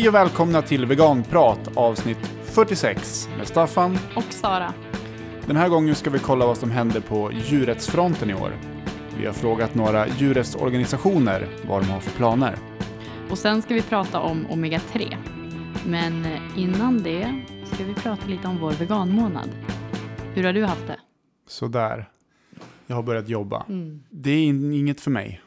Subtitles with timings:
[0.00, 3.98] Hej och välkomna till Veganprat avsnitt 46 med Staffan.
[4.16, 4.74] Och Sara.
[5.46, 8.52] Den här gången ska vi kolla vad som händer på djurrättsfronten i år.
[9.18, 12.56] Vi har frågat några djurrättsorganisationer vad de har för planer.
[13.30, 15.16] Och sen ska vi prata om omega-3.
[15.86, 19.48] Men innan det ska vi prata lite om vår veganmånad.
[20.34, 21.00] Hur har du haft det?
[21.46, 22.08] Sådär.
[22.86, 23.64] Jag har börjat jobba.
[23.68, 24.02] Mm.
[24.10, 25.40] Det är in- inget för mig.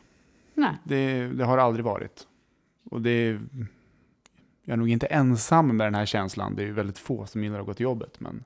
[0.56, 0.74] Nej.
[0.84, 2.28] Det, det har aldrig varit.
[2.92, 3.40] Och det är,
[4.64, 6.56] jag är nog inte ensam med den här känslan.
[6.56, 8.20] Det är ju väldigt få som gillar att gå till jobbet.
[8.20, 8.44] Men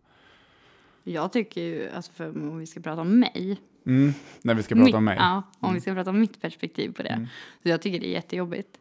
[1.04, 3.58] Jag tycker ju, alltså för om vi ska prata om mig.
[3.86, 5.18] mm, när vi ska prata mitt, om mig.
[5.20, 7.10] Ja, om vi ska prata om mitt perspektiv på det.
[7.10, 7.28] Mm.
[7.64, 8.80] Så jag tycker det är jättejobbigt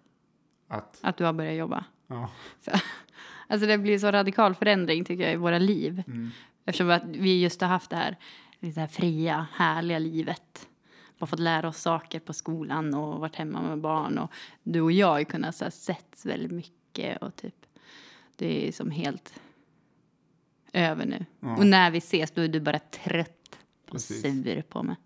[0.68, 1.84] Att, att du har börjat jobba.
[2.06, 2.30] ja.
[3.48, 6.02] Alltså det blir så radikal förändring tycker jag i våra liv.
[6.06, 6.30] Mm.
[6.64, 8.16] Eftersom att vi just har haft det här,
[8.60, 10.68] det här fria, härliga livet.
[11.18, 14.18] Bara fått lära oss saker på skolan och varit hemma med barn.
[14.18, 14.30] Och
[14.62, 16.72] du och jag har ju kunnat så här, sett väldigt mycket
[17.20, 17.54] och typ
[18.36, 19.34] det är som helt
[20.72, 21.24] över nu.
[21.40, 21.56] Ja.
[21.56, 24.22] Och när vi ses då är du bara trött och Precis.
[24.22, 24.96] sur på mig.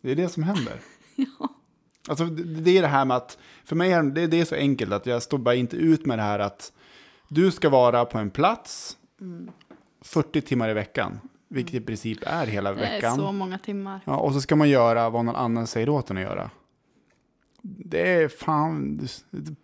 [0.00, 0.80] Det är det som händer.
[1.40, 1.48] Ja.
[2.08, 4.54] Alltså, det, det är det här med att, för mig är det, det är så
[4.54, 6.72] enkelt att jag står bara inte ut med det här att
[7.28, 8.96] du ska vara på en plats
[10.00, 13.16] 40 timmar i veckan, vilket i princip är hela Det är veckan.
[13.16, 14.00] så många timmar.
[14.04, 16.50] Ja, och så ska man göra vad någon annan säger åt en att göra.
[17.76, 19.00] Det är fan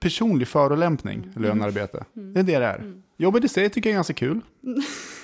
[0.01, 2.05] personlig förolämpning, lönearbete.
[2.13, 3.01] Det är det det är.
[3.17, 4.41] Jobbet i sig tycker jag är ganska kul.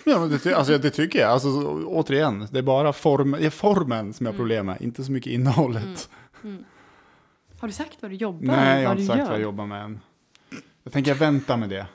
[0.05, 1.31] Ja, det, alltså, det tycker jag.
[1.31, 4.77] Alltså, så- återigen, det är bara form, det är formen som jag har problem med,
[4.83, 6.11] inte så mycket innehållet.
[7.59, 9.27] Har du sagt vad du jobbar Nej, jag har inte sagt gör?
[9.27, 10.01] vad jag jobbar med än.
[10.85, 11.87] Jag tänker vänta med det.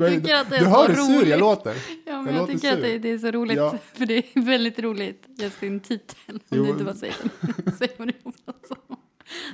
[0.00, 1.28] Jag tycker att det du så hör hur sur roligt.
[1.28, 1.70] jag låter.
[1.74, 3.74] Ja, Jag men jag låter tycker att det, det är så roligt, Ja.
[3.94, 5.24] för det är väldigt roligt.
[5.38, 6.64] Just din titel, om Jo.
[6.64, 7.14] du inte bara säger
[7.78, 8.96] säg vad du jobbar som.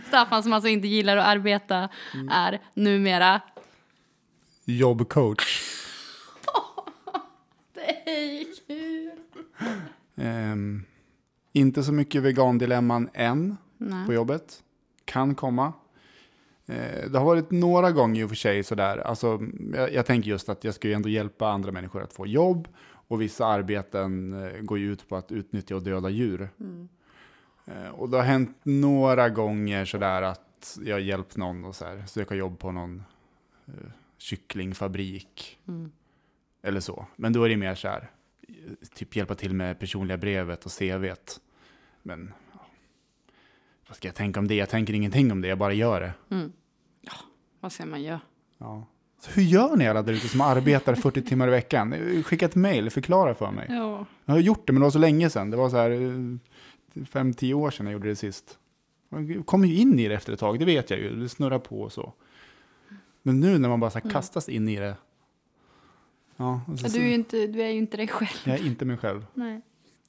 [0.08, 2.28] Staffan som alltså inte gillar att arbeta Mm.
[2.28, 3.40] är numera...
[4.64, 5.62] Jobbcoach.
[7.74, 9.10] Det är kul!
[10.16, 10.82] Ehm,
[11.52, 14.14] inte så mycket vegandilemman än på Nej.
[14.14, 14.62] jobbet.
[15.04, 15.72] Kan komma.
[16.66, 18.98] Eh, det har varit några gånger i och för sig sådär.
[18.98, 19.40] Alltså,
[19.74, 22.68] jag, jag tänker just att jag ska ju ändå hjälpa andra människor att få jobb.
[23.08, 26.48] Och vissa arbeten eh, går ju ut på att utnyttja och döda djur.
[26.60, 26.88] Mm.
[27.68, 31.84] Eh, och det har hänt några gånger sådär att jag har hjälpt någon och så
[31.84, 33.04] här, söka jobb på någon
[33.66, 35.58] eh, kycklingfabrik.
[35.68, 35.90] Mm.
[36.62, 37.06] Eller så.
[37.16, 38.10] Men då är det mer så här,
[38.48, 38.54] eh,
[38.94, 41.40] typ hjälpa till med personliga brevet och CVet.
[42.02, 42.60] Men ja,
[43.88, 44.54] vad ska jag tänka om det?
[44.54, 46.34] Jag tänker ingenting om det, jag bara gör det.
[46.34, 46.52] Mm.
[47.00, 47.12] Ja,
[47.60, 48.20] vad ska man göra?
[48.58, 48.86] Ja.
[49.20, 51.92] Så hur gör ni alla där ute som arbetar 40 timmar i veckan?
[51.92, 53.66] Eh, Skicka ett mejl, förklara för mig.
[53.68, 54.06] Ja.
[54.24, 55.50] Jag har gjort det, men det var så länge sedan.
[55.50, 55.90] Det var så här
[56.94, 58.58] eh, fem, tio år sedan jag gjorde det sist.
[59.08, 61.20] Jag kom ju in i det efter ett tag, det vet jag ju.
[61.20, 62.12] Det snurrar på och så.
[63.22, 64.96] Men nu när man bara så här kastas in i det.
[66.36, 68.38] Ja, så, Du, är ju inte, du är ju inte dig själv.
[68.44, 69.26] jag är inte mig själv.
[69.34, 69.60] Nej.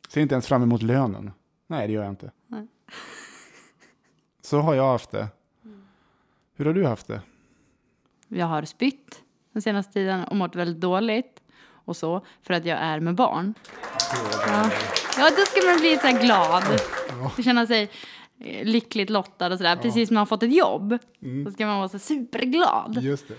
[0.09, 1.31] Ser inte ens fram emot lönen.
[1.67, 2.31] Nej, det gör jag inte.
[2.47, 2.67] Nej.
[4.41, 5.27] Så har jag haft det.
[6.55, 7.21] Hur har du haft det?
[8.27, 11.38] Jag har spytt den senaste tiden och mått väldigt dåligt.
[11.89, 13.53] Och så, för att jag är med barn.
[14.47, 14.69] Ja,
[15.17, 16.63] ja då ska man bli så här glad.
[17.37, 17.89] Och känna sig
[18.39, 19.75] eh, lyckligt lottad och sådär.
[19.75, 20.97] Precis som man har fått ett jobb.
[21.45, 22.99] Så ska man vara så superglad.
[23.01, 23.35] Just det.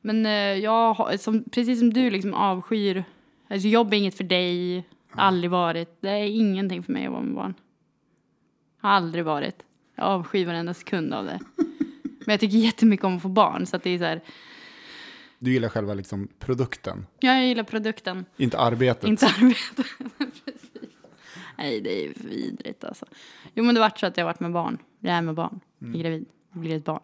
[0.00, 3.04] Men eh, jag som, precis som du liksom avskyr,
[3.50, 5.96] alltså jobb är inget för dig, aldrig varit.
[6.00, 7.54] Det är ingenting för mig att vara med barn.
[8.80, 9.62] Har aldrig varit.
[9.96, 11.40] Jag avskyr varenda sekund av det.
[12.26, 14.20] Men jag tycker jättemycket om att få barn, så att det är så här,
[15.42, 19.04] Du gillar själva liksom produkten, jag gillar produkten, inte arbetet.
[19.04, 19.86] inte arbetet.
[20.18, 20.70] Precis.
[21.58, 23.06] Nej, det är vidrigt alltså.
[23.54, 24.78] Jo, men det vart så att jag varit med barn.
[25.00, 25.60] Jag är med barn.
[25.78, 26.26] Jag är gravid.
[26.52, 27.00] Jag blir ett barn.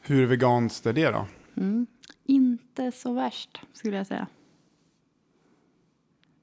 [0.00, 1.26] Hur veganskt är det då?
[1.56, 1.86] Mm.
[2.24, 4.26] Inte så värst, skulle jag säga.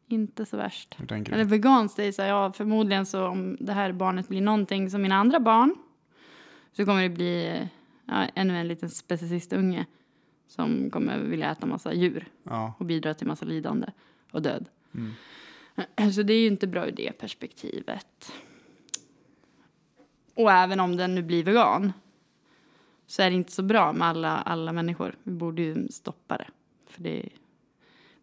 [0.07, 0.95] Inte så värst.
[0.97, 1.49] Hur tänker Eller du?
[1.49, 5.01] veganskt, det är så här, ja, förmodligen så om det här barnet blir någonting som
[5.01, 5.75] mina andra barn
[6.73, 7.67] så kommer det bli
[8.05, 9.85] ja, ännu en liten specialistunge
[10.47, 12.73] som kommer vilja äta massa djur Ja.
[12.77, 13.87] och bidra till massa lidande
[14.31, 14.65] och död.
[14.95, 15.11] Mm.
[16.13, 18.31] Så det är ju inte bra ur det perspektivet.
[20.35, 21.93] Och även om den nu blir vegan
[23.07, 25.15] så är det inte så bra med alla, alla människor.
[25.23, 26.47] Vi borde ju stoppa det.
[26.89, 27.29] För det,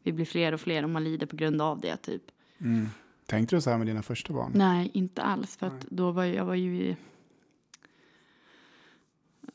[0.02, 2.22] vi blir fler och fler och man lider på grund av det typ.
[2.58, 2.86] Mm.
[3.26, 4.52] Tänkte du så här med dina första barn?
[4.54, 5.56] Nej, inte alls.
[5.56, 6.96] För att då var jag, jag var ju.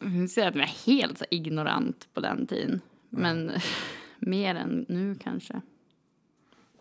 [0.03, 2.81] Jag säga att jag var helt så ignorant på den tiden.
[3.09, 3.51] Men
[4.19, 5.61] mer än nu kanske.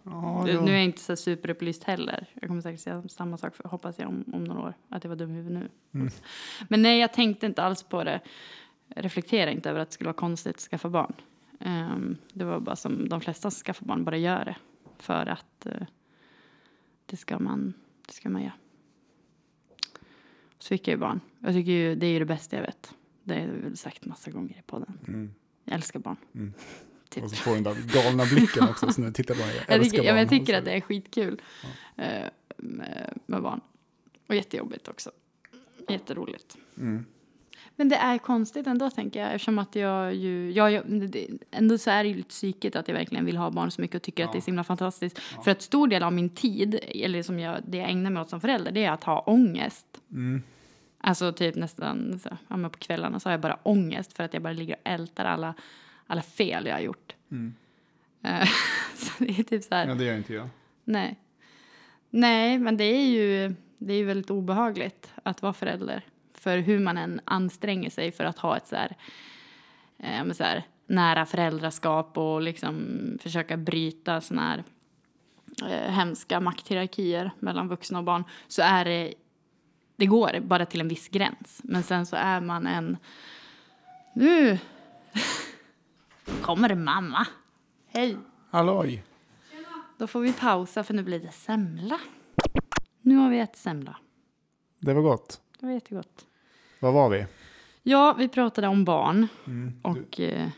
[0.02, 2.26] Ja, Nu är jag inte så superupplyst heller.
[2.34, 4.74] Jag kommer säkert säga samma sak, för, hoppas jag, om, om några år.
[4.88, 5.98] Att jag var dum i huvudet nu.
[6.00, 6.12] Mm.
[6.68, 8.20] Men nej, jag tänkte inte alls på det.
[8.88, 11.12] Reflektera inte över att det skulle vara konstigt att skaffa barn.
[11.60, 14.56] Ehm, det var bara som de flesta som skaffar barn bara gör det.
[14.98, 15.86] För att eh,
[17.06, 17.74] det, ska man,
[18.06, 18.52] det ska man göra.
[20.58, 21.20] Så fick jag ju barn.
[21.38, 22.94] Jag tycker ju det är ju det bästa jag vet.
[23.24, 24.98] Det har jag väl sagt massa gånger i podden.
[25.08, 25.34] Mm.
[25.64, 26.16] Jag älskar barn.
[26.34, 26.52] Mm.
[27.08, 27.24] Typ.
[27.24, 28.92] Och så får du den där galna blicken också.
[28.92, 29.64] Så när du tittar på mig.
[29.68, 30.38] Jag, Jag tycker, ja, men jag barn.
[30.38, 31.40] tycker att det är skitkul
[31.96, 32.06] eh,
[32.56, 33.60] med, med barn.
[34.26, 35.10] Och jättejobbigt också.
[35.88, 36.56] Jätteroligt.
[36.76, 37.04] Mm.
[37.76, 40.82] Men det är konstigt ändå tänker jag eftersom att jag ju, jag,
[41.50, 43.96] ändå så är det ju lite psykigt att jag verkligen vill ha barn så mycket
[43.96, 45.18] och tycker att det är så himla fantastiskt.
[45.18, 48.30] För att stor del av min tid, eller som jag, det jag ägnar mig åt
[48.30, 49.86] som förälder, det är att ha ångest.
[50.10, 50.42] Mm.
[51.04, 54.34] Alltså typ nästan så, ja, men på kvällarna så har jag bara ångest för att
[54.34, 55.54] jag bara ligger och ältar alla,
[56.06, 57.16] alla fel jag har gjort.
[57.30, 57.54] Mm.
[58.22, 58.48] Eh,
[58.94, 59.86] så det är typ så här.
[59.86, 60.48] Ja, det gör inte jag.
[60.84, 61.16] Nej.
[62.10, 63.54] Nej, men det är ju
[63.86, 66.04] det är ju väldigt obehagligt att vara förälder.
[66.34, 68.96] För hur man än anstränger sig för att ha ett så här,
[69.98, 74.64] eh, så här nära föräldraskap och liksom försöka bryta såna här
[75.70, 79.14] eh, hemska makthierarkier mellan vuxna och barn så är det
[80.02, 81.60] det går bara till en viss gräns.
[81.64, 82.96] Men sen så är man en...
[84.14, 84.58] Nu
[86.42, 87.26] kommer mamma.
[87.88, 88.16] Hej.
[88.50, 89.04] Halloj!
[89.98, 91.98] Då får vi pausa för nu blir det semla.
[93.02, 93.96] Nu har vi ätit semla.
[94.80, 95.40] Det var gott.
[95.60, 96.26] Det var jättegott.
[96.80, 97.26] Var var vi?
[97.82, 99.72] Ja, vi pratade om barn Mm.
[99.82, 100.48] och eh,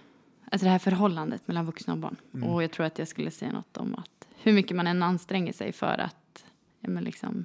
[0.50, 2.16] alltså det här förhållandet mellan vuxna och barn.
[2.44, 5.52] Och jag tror att jag skulle säga något om att hur mycket man än anstränger
[5.52, 6.44] sig för att
[6.80, 7.44] ja, men liksom,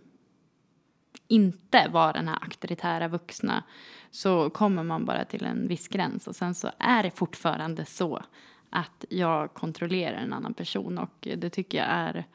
[1.27, 3.63] inte vara den här auktoritära vuxna
[4.11, 8.23] så kommer man bara till en viss gräns och sen så är det fortfarande så
[8.69, 12.25] att jag kontrollerar en annan person och det tycker jag är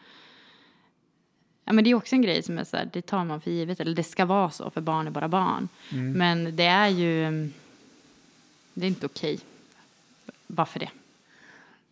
[1.64, 3.50] Ja, men det är också en grej som är så här, det tar man för
[3.50, 5.68] givet, eller det ska vara så, för barn är bara barn.
[6.16, 7.52] Men det är ju, mm,
[8.74, 9.40] det är inte okej.
[10.46, 10.90] Bara för det.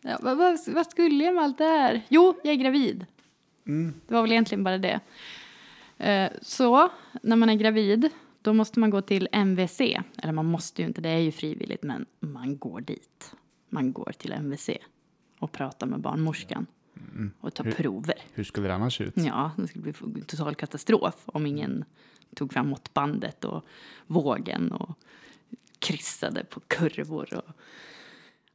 [0.01, 2.03] Ja, vad, vad, vad skulle jag med allt det här?
[2.09, 3.07] Jo, jag är gravid.
[3.67, 3.95] Mm.
[4.07, 5.01] Det var väl egentligen bara det.
[6.03, 6.89] Eh, Så,
[7.23, 8.09] när man är gravid,
[8.43, 9.81] då måste man gå till MVC.
[10.23, 13.35] Eller man måste ju inte, det är ju frivilligt, men man går dit.
[13.69, 14.71] Man går till MVC
[15.39, 16.67] och pratar med barnmorskan
[17.41, 18.15] och tar Hur- prover.
[18.33, 19.13] Hur skulle det annars se ut?
[19.17, 21.85] Ja, det skulle bli total katastrof om ingen
[22.37, 23.65] tog fram måttbandet och
[24.07, 24.99] vågen och
[25.79, 27.53] kryssade på kurvor och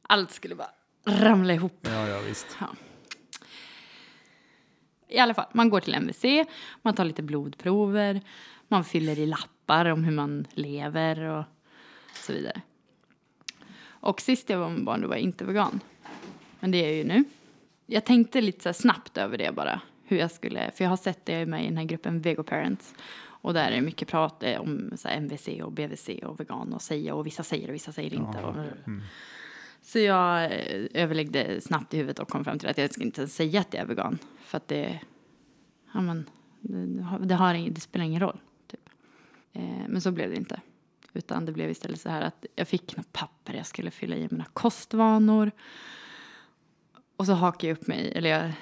[0.02, 0.70] allt skulle bara
[1.06, 1.78] ramla ihop.
[1.90, 2.46] Ja, ja visst.
[5.08, 6.24] I alla fall, man går till MVC,
[6.82, 8.20] man tar lite blodprover,
[8.68, 11.44] man fyller i lappar om hur man lever och
[12.14, 12.60] så vidare.
[14.00, 15.80] Och sist jag var med barn då var jag inte vegan.
[16.60, 17.24] Men det är jag ju nu.
[17.86, 19.80] Jag tänkte lite snabbt över det bara.
[20.04, 22.20] Hur jag skulle, för jag har sett det jag är med i den här gruppen
[22.20, 22.94] Vego Parents.
[23.40, 26.82] Och där är det mycket prat eh, om så MVC och BVC och vegan och
[26.82, 28.42] säga och vissa säger och vissa säger inte.
[28.42, 28.54] Och,
[29.88, 33.20] så jag eh, överläggde snabbt i huvudet och kom fram till att jag ska inte
[33.20, 34.18] ens säga att jag är vegan.
[34.40, 35.00] För att det,
[35.94, 36.30] ja men,
[36.60, 38.40] det, det har- det, har det spelar ingen roll.
[38.66, 38.88] Typ.
[39.52, 40.60] Eh, men så blev det inte.
[41.12, 44.28] Utan det blev istället så här att jag fick något papper jag skulle fylla i
[44.30, 45.50] mina kostvanor.
[47.16, 48.52] Och så hakade jag upp mig, eller jag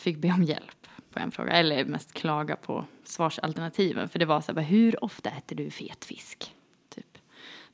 [0.00, 1.52] fick be om hjälp på en fråga.
[1.52, 4.08] Eller mest klaga på svarsalternativen.
[4.08, 6.54] För det var så här, bara, hur ofta äter du fet fisk?
[6.88, 7.18] Typ.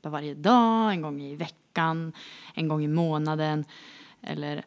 [0.03, 1.55] Bara varje dag, en gång i veckan,
[2.55, 3.65] en gång i månaden.
[4.23, 4.65] Eller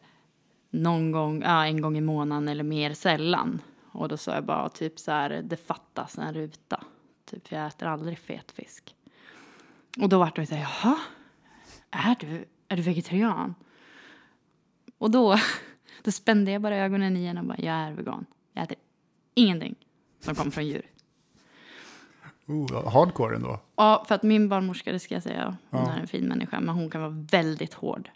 [0.70, 3.60] någon gång, ja, en gång i månaden eller mer sällan.
[3.92, 6.84] Och då sa jag bara typ så här, det fattas en ruta.
[7.24, 8.94] Typ, för jag äter aldrig fet fisk.
[10.00, 10.98] Och då vart det så här, jaha,
[11.90, 13.54] är du, är du vegetarian?
[14.98, 15.36] Och då,
[16.02, 18.26] då spände jag bara ögonen i henne och bara, jag är vegan.
[18.52, 18.76] Jag äter
[19.34, 19.74] ingenting
[20.20, 20.86] som kommer från djur.
[22.46, 23.60] Oh, hardcore ändå.
[23.76, 25.92] Ja, för att min barnmorska, det ska jag säga, hon Ja.
[25.92, 28.10] är en fin människa, men hon kan vara väldigt hård.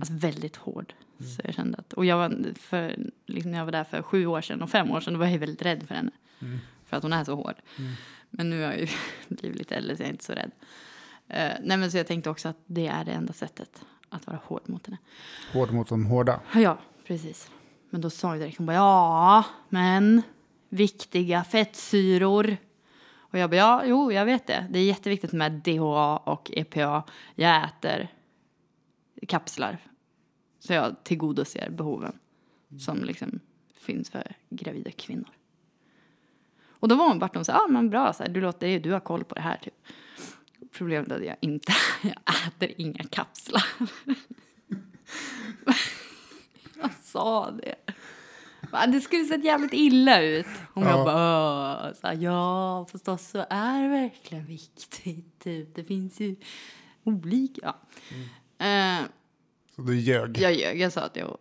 [0.00, 0.94] Alltså väldigt hård.
[1.18, 4.26] Så jag kände att, och jag var, för, liksom när jag var där för sju
[4.26, 6.10] år sedan och fem år sedan, då var jag väldigt rädd för henne.
[6.86, 7.54] För att hon är så hård.
[8.30, 8.86] Men nu har jag ju
[9.28, 10.50] blivit lite äldre så jag är inte så rädd.
[11.28, 14.38] Eh, nej men så jag tänkte också att det är det enda sättet att vara
[14.44, 14.98] hård mot henne.
[15.52, 16.40] Hård mot de hårda.
[16.54, 17.50] Ja, precis.
[17.90, 20.22] Men då sa jag direkt, hon bara ja, men
[20.68, 22.56] viktiga fettsyror.
[23.34, 24.66] Och jag bara ja, jo, jag vet det.
[24.70, 27.04] Det är jätteviktigt med DHA och EPA.
[27.34, 28.08] Jag äter
[29.28, 29.78] kapslar.
[30.58, 32.18] Så jag tillgodoser behoven
[32.80, 33.40] som liksom
[33.80, 35.30] finns för gravida kvinnor.
[36.68, 38.80] Och då var hon vart hon så ja ah, men bra, så här, du, låter,
[38.80, 39.74] du har koll på det här typ.
[40.72, 41.72] Problemet är att jag inte,
[42.02, 43.64] jag äter inga kapslar.
[46.82, 47.74] Jag sa det.
[48.88, 50.88] Det skulle sett jävligt illa ut om Ja.
[50.90, 55.38] jag bara, så här, ja, förstås så är det verkligen viktigt.
[55.44, 55.74] Typ.
[55.74, 56.36] Det finns ju
[57.04, 57.74] olika.
[58.58, 58.66] Ja.
[58.66, 59.04] Eh,
[59.76, 60.38] Så du ljög.
[60.38, 61.36] jag ljög, jag sa att jag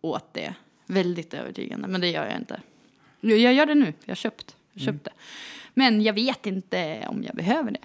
[0.00, 0.54] åt det.
[0.86, 2.60] Väldigt övertygande, men det gör jag inte.
[3.20, 4.56] Jag gör det nu, jag har köpt.
[4.72, 5.10] Jag köpte.
[5.74, 7.80] Men jag vet inte om jag behöver det.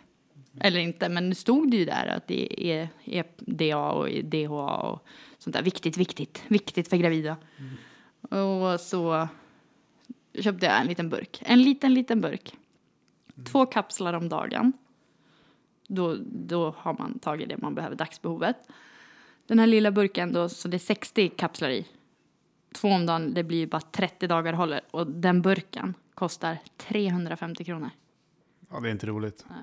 [0.59, 5.05] Eller inte, men nu stod det ju där att det är EPDA och DHA och
[5.37, 5.63] sånt där.
[5.63, 7.37] Viktigt, viktigt, viktigt för gravida.
[8.33, 9.27] Och så
[10.33, 11.41] köpte jag en liten burk.
[11.45, 12.55] En liten, liten burk.
[13.45, 14.73] Två kapslar om dagen.
[15.87, 18.57] Då, då har man tagit det man behöver, dagsbehovet.
[19.47, 21.87] Den här lilla burken då, så det är 60 kapslar i.
[22.73, 24.81] Två om dagen, det blir ju bara 30 dagar håller.
[24.91, 27.89] Och den burken kostar 350 kronor.
[28.69, 29.45] Ja, det är inte roligt.
[29.49, 29.57] Nej.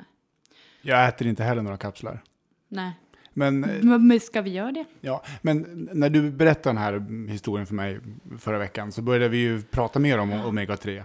[0.83, 2.23] Jag äter inte heller några kapslar.
[2.69, 2.93] Nej.
[3.32, 3.60] Men,
[4.06, 4.84] Men ska vi göra det?
[5.00, 7.99] ja, men när du berättade den här historien för mig
[8.38, 11.02] förra veckan så började vi ju prata mer om omega-3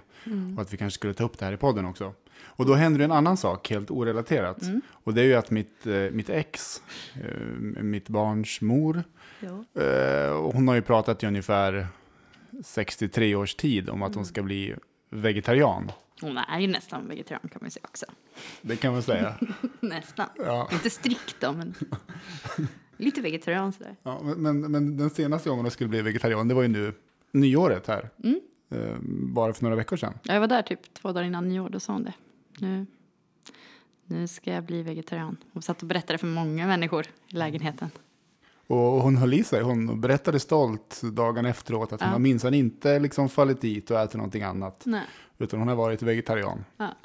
[0.55, 2.13] och att vi kanske skulle ta upp det här i podden också.
[2.37, 4.57] Och då hände det en annan sak, helt orelaterat.
[4.89, 6.81] Och det är ju att mitt, eh, mitt ex,
[7.15, 7.39] eh,
[7.83, 9.03] mitt barns mor,
[9.39, 9.81] Ja.
[9.81, 11.87] eh, hon har ju pratat i ungefär
[12.63, 14.75] 63 års tid om att hon ska bli
[15.09, 15.91] vegetarian.
[16.21, 18.05] Hon är ju nästan vegetarian kan man säga också.
[18.61, 19.35] Det kan man säga.
[19.79, 20.27] Nästan.
[20.37, 20.69] Ja.
[20.71, 21.73] Inte strikt då, men
[22.97, 23.95] lite vegetarian sådär.
[24.03, 26.93] Ja, men, men, den senaste gången hon skulle bli vegetarian, det var ju nu
[27.31, 28.09] nyåret här.
[28.71, 30.13] Eh, bara för några veckor sedan.
[30.23, 32.13] Jag var där typ två dagar innan nyår, då sa hon det.
[32.59, 32.85] Nu,
[34.05, 35.37] nu ska jag bli vegetarian.
[35.53, 37.89] Hon satt och berättade för många människor i lägenheten.
[38.67, 39.61] Och hon höll i sig.
[39.61, 42.17] Hon berättade stolt dagen efteråt att hon Ja.
[42.17, 44.81] minsann inte liksom fallit dit och ätit någonting annat.
[44.85, 45.03] Nej.
[45.37, 46.65] Utan hon har varit vegetarian.
[46.77, 46.95] Ja.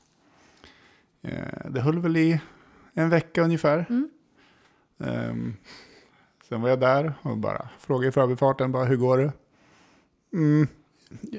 [1.23, 2.41] Eh, det höll väl i
[2.95, 3.87] en vecka ungefär.
[3.89, 4.11] Mm.
[5.05, 5.57] Ehm,
[6.49, 9.33] sen var jag där och bara frågade i förbifarten bara, hur går det?
[10.33, 10.69] Mm,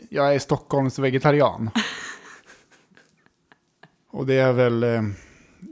[0.10, 1.70] jag är Stockholms vegetarian.
[4.08, 5.02] och det är väl eh,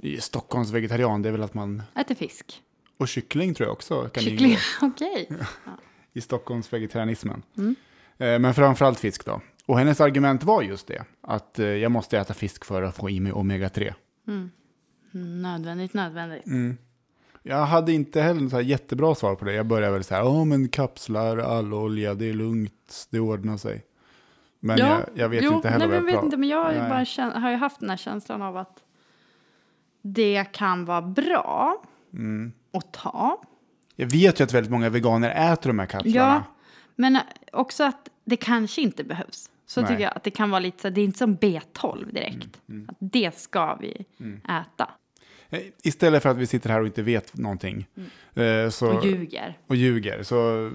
[0.02, 2.62] i Stockholms vegetarian, det är väl att man, Äter fisk.
[2.98, 5.30] och kyckling tror jag också kan Kyckling, okej.
[6.14, 7.44] i Stockholms vegetarianismen.
[7.58, 7.76] Mm.
[8.18, 9.42] Eh, men framförallt fisk då.
[9.70, 13.10] Och hennes argument var just det, att eh, jag måste äta fisk för att få
[13.10, 13.94] i mig omega-3.
[14.28, 14.52] Mm,
[15.42, 16.44] Nödvändigt, nödvändigt.
[17.44, 19.54] Jag hade inte heller något så jättebra svar på det.
[19.54, 23.86] Jag började väl så här, ja men kapslar, allolja, det är lugnt, det ordnar sig.
[24.60, 26.66] Men jag, jag vet jo, inte heller nej, vad jag vet inte, pratar men jag
[26.74, 26.90] Nej.
[26.90, 28.84] bara kän- har ju haft den här känslan av att
[30.02, 31.84] det kan vara bra
[32.14, 32.52] Mm.
[32.74, 33.42] att ta.
[33.96, 36.16] Jag vet ju att väldigt många veganer äter de här kapslarna.
[36.18, 36.44] Ja,
[36.96, 37.18] men
[37.54, 39.50] också att det kanske inte behövs.
[39.70, 39.88] Så Nej.
[39.90, 42.62] tycker jag att det kan vara lite så det är inte som B12 direkt.
[42.70, 44.06] Mm, Att det ska vi
[44.44, 44.90] äta.
[45.50, 47.88] Eh, Istället för att vi sitter här och inte vet någonting.
[48.34, 48.98] eh, Så, Mm.
[48.98, 49.58] Och ljuger.
[49.68, 50.24] och ljuger.
[50.24, 50.72] Så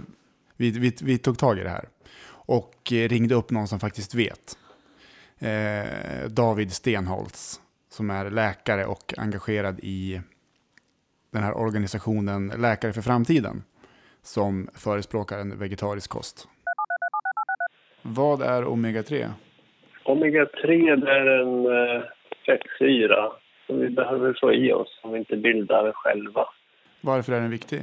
[0.56, 1.88] vi, vi, vi tog tag i det här.
[2.26, 4.58] Och eh, ringde upp någon som faktiskt vet.
[5.38, 7.60] Eh, David Stenholtz.
[7.90, 10.20] Som är läkare och engagerad i
[11.30, 13.62] den här organisationen Läkare för framtiden.
[14.22, 16.48] Som förespråkar en vegetarisk kost.
[18.06, 19.28] Vad är omega-3?
[20.04, 22.02] Omega-3 det är en eh,
[22.46, 23.32] fettsyra
[23.66, 26.44] som vi behöver få i oss som vi inte bildar själva.
[27.00, 27.80] Varför är den viktig?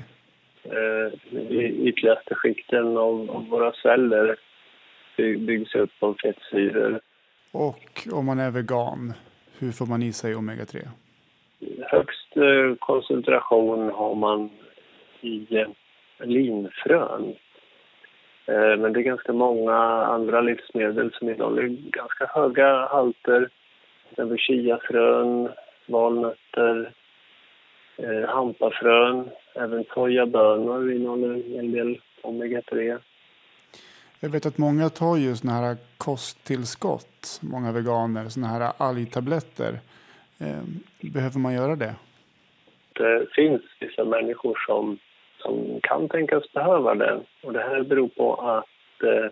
[0.64, 4.36] Eh, I ytterligaste skikten av, våra celler
[5.18, 7.00] by- byggs upp av fettsyror.
[7.52, 9.14] Och om man är vegan,
[9.60, 10.88] hur får man i sig omega-3?
[11.92, 14.50] Högst eh, koncentration har man
[15.22, 15.48] i
[16.24, 17.36] linfrön.
[18.46, 23.50] Eh, men det är ganska många andra livsmedel som innehåller ganska höga halter.
[24.16, 25.50] Till chiafrön,
[25.86, 26.94] valnötter,
[27.98, 29.30] eh, hampafrön.
[29.56, 33.00] Även sojabönor innehåller en del omega-3.
[34.20, 39.80] Jag vet att många tar ju såna här kosttillskott, många veganer, såna här algtabletter.
[40.40, 40.64] Eh,
[41.14, 41.96] behöver man göra det?
[42.94, 44.98] Det finns vissa människor som,
[45.42, 47.20] som kan tänkas behöva det.
[47.44, 49.26] Och det här beror på att eh,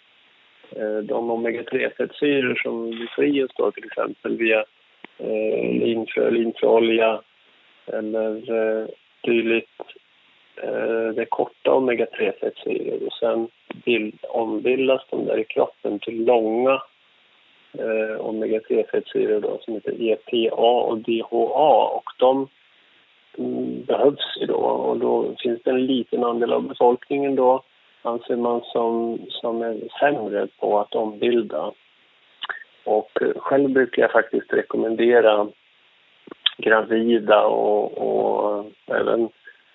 [0.82, 4.60] eh de omega-3-fettsyror som vi får i oss då, till exempel via
[5.18, 7.22] eh, linfrö, linfröolja
[7.86, 8.88] eller eh,
[9.22, 9.82] dylikt.
[10.56, 13.48] Eh, det är korta omega-3-fettsyror och sen
[13.86, 16.82] bild, ombildas de där i kroppen till långa
[17.74, 22.48] eh, omega-3-fettsyror som heter EPA och DHA och de
[23.88, 27.64] behövs ju och då finns det en liten andel av befolkningen då
[28.02, 31.72] anser man som, som är sämre på att ombilda.
[32.84, 35.48] Och själv brukar jag faktiskt rekommendera
[36.58, 39.30] gravida och, och även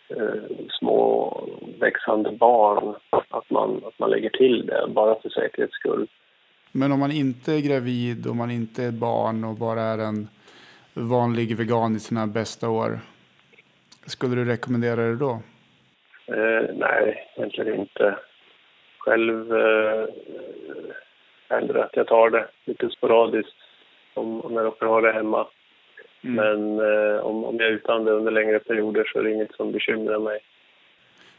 [0.08, 1.40] eh, små
[1.80, 6.06] växande barn att man, att man lägger till det bara för säkerhets skull.
[6.72, 10.28] Men om man inte är gravid och man inte är barn och bara är en
[10.94, 13.00] vanlig vegan i sina bästa år.
[14.06, 15.42] Skulle du rekommendera det då?
[16.26, 18.18] Eh, nej, egentligen inte.
[18.98, 20.06] Själv eh,
[21.48, 23.56] händer att jag tar det lite sporadiskt
[24.14, 25.46] om, om jag råkar ha det hemma.
[26.24, 26.36] Mm.
[26.36, 29.54] Men eh, om, om jag är utan det under längre perioder så är det inget
[29.54, 30.40] som bekymrar mig.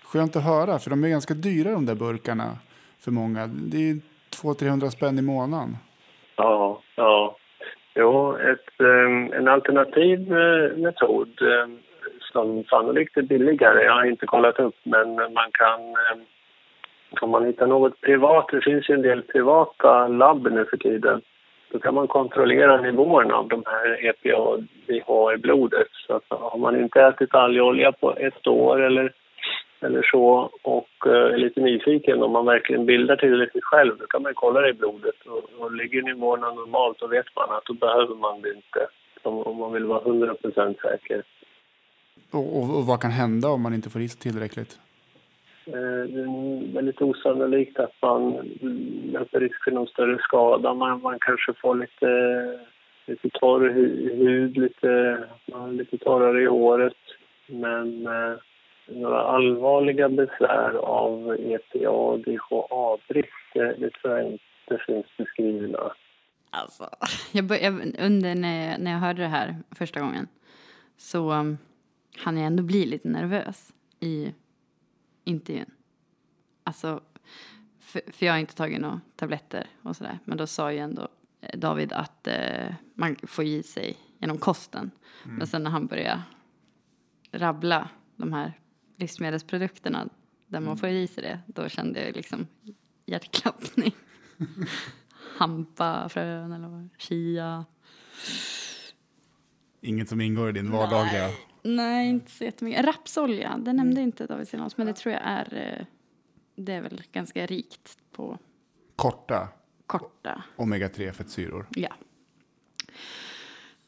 [0.03, 2.57] Skönt att höra, för de är ganska dyra de där burkarna
[2.99, 3.47] för många.
[3.47, 3.95] Det är
[4.43, 5.77] 200-300 spänn i månaden.
[6.35, 7.37] Ja, ja.
[7.95, 11.67] Jo, ett, eh, en alternativ eh, metod eh,
[12.35, 16.17] som sannolikt är billigare, jag har inte kollat upp, men man kan eh,
[17.21, 21.21] om man hittar något privat, det finns ju en del privata labb nu för tiden,
[21.71, 25.87] då kan man kontrollera nivåerna av de här EPA och DH i blodet.
[26.07, 29.13] Så att eh, har man inte ätit algolja på ett år eller,
[29.81, 34.21] eller så och eh, är lite nyfiken om man verkligen bildar tillräckligt själv, då kan
[34.21, 35.19] man kolla det i blodet.
[35.25, 38.87] Och, och ligger nivåerna normalt, då vet man att då behöver man det inte.
[39.23, 41.23] Om, om man vill vara 100% säker.
[42.35, 44.79] Och, och, och, vad kan hända om man inte får i sig tillräckligt?
[45.65, 48.33] Eh, det är väldigt osannolikt att man
[49.11, 50.73] löper risk för någon större skada.
[50.73, 52.09] Man, man kanske får lite,
[53.05, 55.23] lite torr hud, lite,
[55.71, 56.97] lite torrare i håret.
[57.47, 58.37] Men eh,
[58.87, 65.91] några allvarliga besvär av EPA och DHA-brist, det, det tror jag inte finns beskrivna.
[66.49, 66.89] Alltså,
[67.31, 70.27] jag började, under när jag, när jag hörde det här första gången
[70.97, 71.55] så
[72.17, 74.33] han jag ändå bli lite nervös i
[75.23, 75.71] intervjun.
[76.63, 77.01] Alltså,
[77.79, 80.19] för, för jag har inte tagit några tabletter och sådär.
[80.25, 81.07] Men då sa ju ändå
[81.41, 84.91] eh, David att eh, man får i sig genom kosten.
[85.25, 85.37] Mm.
[85.37, 86.23] Men sen när han började
[87.31, 88.53] rabbla de här
[88.95, 90.09] livsmedelsprodukterna
[90.47, 90.77] där man mm.
[90.77, 92.47] får i sig det, då kände jag liksom
[93.05, 93.95] hjärtklappning.
[95.37, 97.65] Hampafrön eller chia.
[99.81, 101.27] Inget som ingår i din vardagliga?
[101.27, 101.54] Nej.
[101.67, 102.85] Nej, inte så jättemycket.
[102.85, 104.03] Rapsolja, det nämnde mm.
[104.03, 105.85] inte David Silans, men det tror jag är, eh,
[106.55, 108.37] det är väl ganska rikt på
[108.95, 109.47] korta,
[109.85, 110.43] korta.
[110.55, 111.65] omega-3 fettsyror.
[111.69, 111.89] Ja.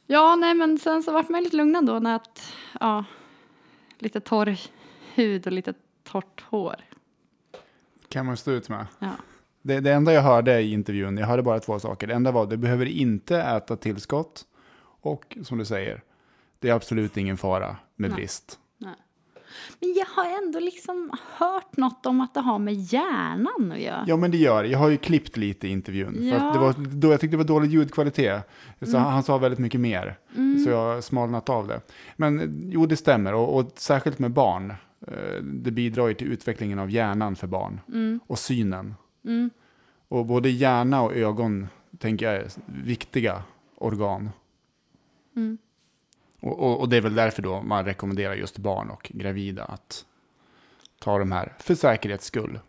[0.06, 3.06] Ja, nej, men sen så vart man lite lugnad då när att, ja,
[3.98, 4.58] lite torr
[5.16, 6.76] hud och lite torrt hår.
[8.10, 8.86] Kan man stå ut med.
[9.00, 9.12] Ja.
[9.62, 12.08] Det, det enda jag hörde i intervjun, jag hörde bara två saker.
[12.08, 14.46] Det enda var att du behöver inte äta tillskott
[15.02, 16.04] och som du säger,
[16.60, 18.60] det är absolut ingen fara med brist.
[18.78, 18.96] Nej.
[19.80, 24.04] Men jag har ändå liksom hört något om att det har med hjärnan att göra.
[24.08, 24.63] Ja, men det gör.
[24.63, 26.17] Jag har ju klippt lite i intervjun.
[26.28, 26.39] Ja.
[26.39, 28.50] För det var, då jag tyckte det var dålig ljudkvalitet.
[28.82, 29.02] Så mm.
[29.02, 30.17] han sa väldigt mycket mer.
[30.36, 30.63] Mm.
[30.63, 31.82] Så jag har smalnat av det.
[32.15, 33.34] Men jo, det stämmer.
[33.34, 34.74] Och, och särskilt med barn.
[35.08, 37.80] Eh, det bidrar ju till utvecklingen av hjärnan för barn.
[37.88, 38.20] Mm.
[38.28, 38.96] Och synen.
[39.26, 39.50] Mm.
[40.08, 41.67] Och både hjärna och ögon,
[41.98, 43.43] tänker jag, är viktiga
[43.76, 44.30] organ.
[45.36, 45.58] Mm.
[46.39, 50.06] Och, och, och, det är väl därför då man rekommenderar just barn och gravida att
[51.00, 52.60] ta de här för säkerhets skull.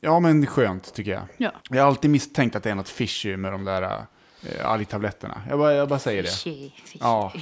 [0.00, 1.22] Ja, men skönt tycker jag.
[1.36, 1.52] Ja.
[1.70, 5.42] Jag har alltid misstänkt att det är något fishy med de där äh, algtabletterna.
[5.48, 6.82] Jag bara, jag bara säger fishy, det.
[6.82, 6.98] Fishy.
[7.00, 7.32] Ja,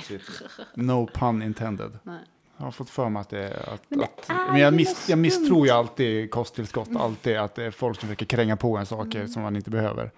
[0.74, 1.98] no pun intended.
[2.02, 2.20] Nej.
[2.56, 3.74] Jag har fått för mig att det är...
[3.74, 6.88] Att, men, det att, är men jag, miss, jag misstror ju alltid kosttillskott.
[6.96, 9.28] Alltid att det är folk som försöker kränga på en saker mm.
[9.28, 10.10] som man inte behöver.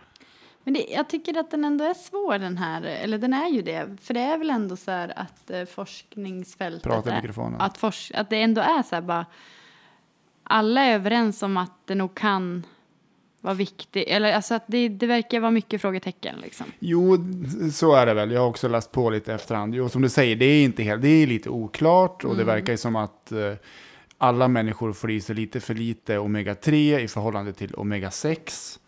[0.64, 3.62] Men det, jag tycker att den ändå är svår den här, eller den är ju
[3.62, 3.96] det.
[4.01, 6.83] För det är väl ändå så här att eh, forskningsfältet...
[6.83, 7.61] Prata i mikrofonen.
[7.61, 9.27] Att, forsk, att det ändå är så här bara...
[10.44, 12.66] Alla är överens om att det nog kan
[13.40, 14.09] vara viktigt.
[14.09, 16.66] Eller alltså att det, det verkar vara mycket frågetecken liksom.
[16.79, 17.18] Jo,
[17.72, 18.31] så är det väl.
[18.31, 19.75] Jag har också läst på lite efterhand.
[19.75, 22.38] Jo, som du säger, det är inte helt, det är lite oklart och mm.
[22.38, 23.55] det verkar som att eh,
[24.18, 28.79] alla människor får i sig lite för lite omega-3 i förhållande till omega-6.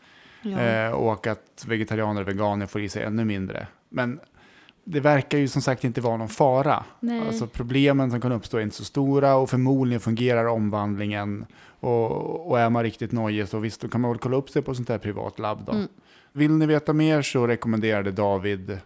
[0.44, 0.58] Ja.
[0.58, 3.66] Eh, och att vegetarianer och veganer får i sig ännu mindre.
[3.88, 4.20] Men
[4.84, 6.84] det verkar ju som sagt inte vara någon fara.
[7.00, 7.26] Nej.
[7.26, 11.46] Alltså problemen som kan uppstå är inte så stora och förmodligen fungerar omvandlingen.
[11.80, 14.62] Och, och är man riktigt nojig så visst, då kan man väl kolla upp sig
[14.62, 15.64] på sånt här privat labb.
[15.66, 15.72] Då.
[15.72, 15.88] Mm.
[16.32, 18.78] Vill ni veta mer så rekommenderade David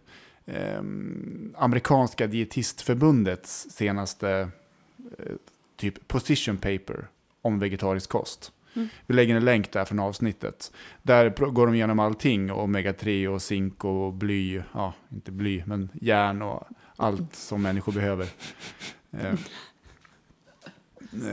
[0.46, 0.78] eh,
[1.54, 4.48] amerikanska dietistförbundets senaste
[5.18, 5.34] eh,
[5.76, 7.08] typ position paper
[7.42, 8.52] om vegetarisk kost.
[8.78, 8.88] Mm.
[9.06, 10.72] Vi lägger en länk där från avsnittet.
[11.02, 16.42] Där går de igenom allting, omega-3 och zink och bly, ja, inte bly, men järn
[16.42, 18.26] och allt som människor behöver.
[19.10, 19.34] Eh,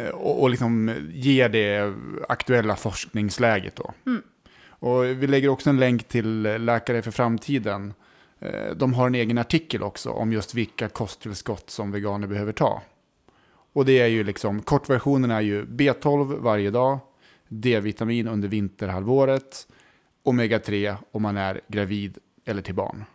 [0.10, 1.94] och, och liksom ger det
[2.30, 3.94] aktuella forskningsläget då.
[4.06, 4.22] Mm.
[4.70, 7.94] Och vi lägger också en länk till Läkare för framtiden.
[8.40, 12.82] Eh, de har en egen artikel också om just vilka kosttillskott som veganer behöver ta.
[13.74, 17.00] Och det är ju liksom, kortversionen är ju B12 varje dag,
[17.48, 19.68] D-vitamin under vinterhalvåret,
[20.24, 23.06] omega-3 om man är gravid eller till barn.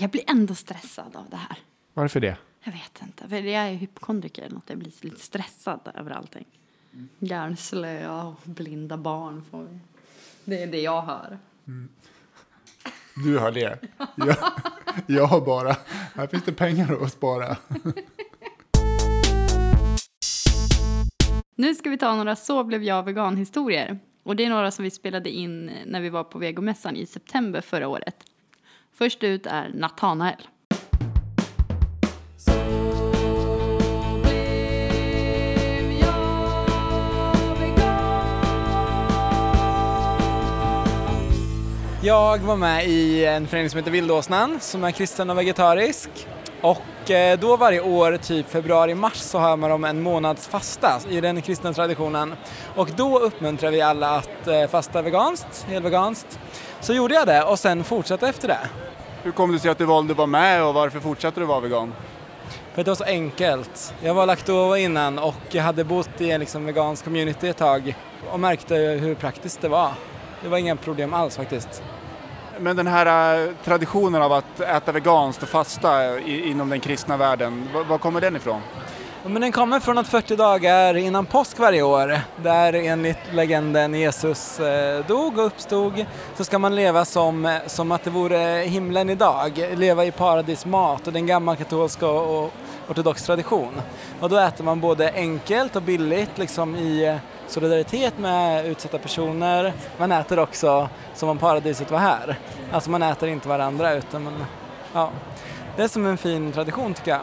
[0.00, 1.58] Jag blir ändå stressad av det här.
[1.94, 2.36] Varför det?
[2.64, 3.28] Jag vet inte.
[3.28, 4.68] För jag är hypokondriker eller något.
[4.68, 6.44] Jag blir lite stressad över allting.
[7.18, 9.78] Hjärnslöa och blinda barn får vi.
[10.44, 11.38] Det är det jag hör.
[13.24, 13.78] Du har det.
[14.16, 14.36] Jag,
[15.06, 15.76] jag har bara,
[16.14, 17.56] här finns det pengar att spara.
[21.62, 23.98] Nu ska vi ta några Så blev jag vegan-historier.
[24.22, 27.60] Och det är några som vi spelade in när vi var på vegomässan i september
[27.60, 28.16] förra året.
[28.92, 30.48] Först ut är Nathanael.
[42.02, 46.10] Jag var med i en förening som heter Vildåsnan som är kristen och vegetarisk.
[46.62, 51.20] Och eh, då varje år, typ februari-mars, så har man om en månads fasta i
[51.20, 52.34] den kristna traditionen.
[52.76, 56.38] Och då uppmuntrar vi alla att eh, fasta veganskt, helveganskt.
[56.80, 58.58] Så gjorde jag det och sen fortsatte efter det.
[59.22, 61.60] Hur kom det sig att du valde att vara med och varför fortsatte du vara
[61.60, 61.94] vegan?
[62.74, 63.94] För att det var så enkelt.
[64.02, 67.96] Jag var lakto innan och jag hade bott i en liksom vegansk community ett tag
[68.30, 69.90] och märkte hur praktiskt det var.
[70.42, 71.82] Det var inga problem alls faktiskt.
[72.60, 77.68] Men den här eh, traditionen av att äta veganskt och fasta inom den kristna världen,
[77.88, 78.60] var kommer den ifrån?
[79.24, 84.60] Men den kommer från att 40 dagar innan påsk varje år, där enligt legenden Jesus
[84.60, 86.06] eh, dog och uppstod,
[86.36, 91.12] så ska man leva som, som att det vore himlen idag, leva i paradismat och
[91.12, 92.52] den gamla katolska och
[92.88, 93.82] ortodox tradition.
[94.20, 97.16] Och då äter man både enkelt och billigt, liksom i eh,
[97.48, 99.72] solidaritet med utsatta personer.
[99.98, 102.38] Man äter också som om paradiset var här.
[102.72, 104.44] Alltså man äter inte varandra utan man,
[104.92, 105.10] ja.
[105.76, 107.20] Det är som en fin tradition tycker jag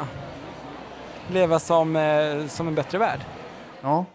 [1.32, 3.20] leva som, eh, som en bättre värld.
[3.82, 4.06] Ja.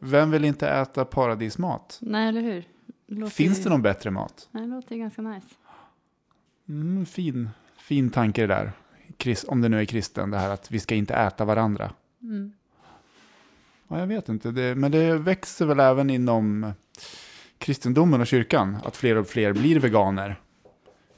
[0.00, 1.98] Vem vill inte äta paradismat?
[2.02, 2.64] Nej, eller hur?
[3.06, 4.48] Låter Finns ju- det någon bättre mat?
[4.50, 5.46] Nej, det låter ju ganska nice.
[6.68, 8.72] Mm, fin, fin tanke det där.
[9.16, 11.90] Kris, om det nu är kristen, det här att vi ska inte äta varandra.
[12.22, 12.52] Mm.
[13.88, 16.72] Ja, jag vet inte, det, men det växer väl även inom
[17.58, 20.40] kristendomen och kyrkan, att fler och fler blir veganer.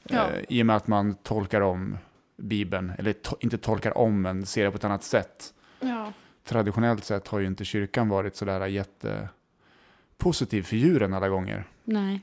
[0.03, 0.29] Ja.
[0.29, 1.97] Eh, I och med att man tolkar om
[2.39, 5.53] Bibeln, eller to, inte tolkar om, men ser det på ett annat sätt.
[5.79, 6.13] Ja.
[6.43, 11.67] Traditionellt sett har ju inte kyrkan varit sådär jättepositiv för djuren alla gånger.
[11.83, 12.21] Nej.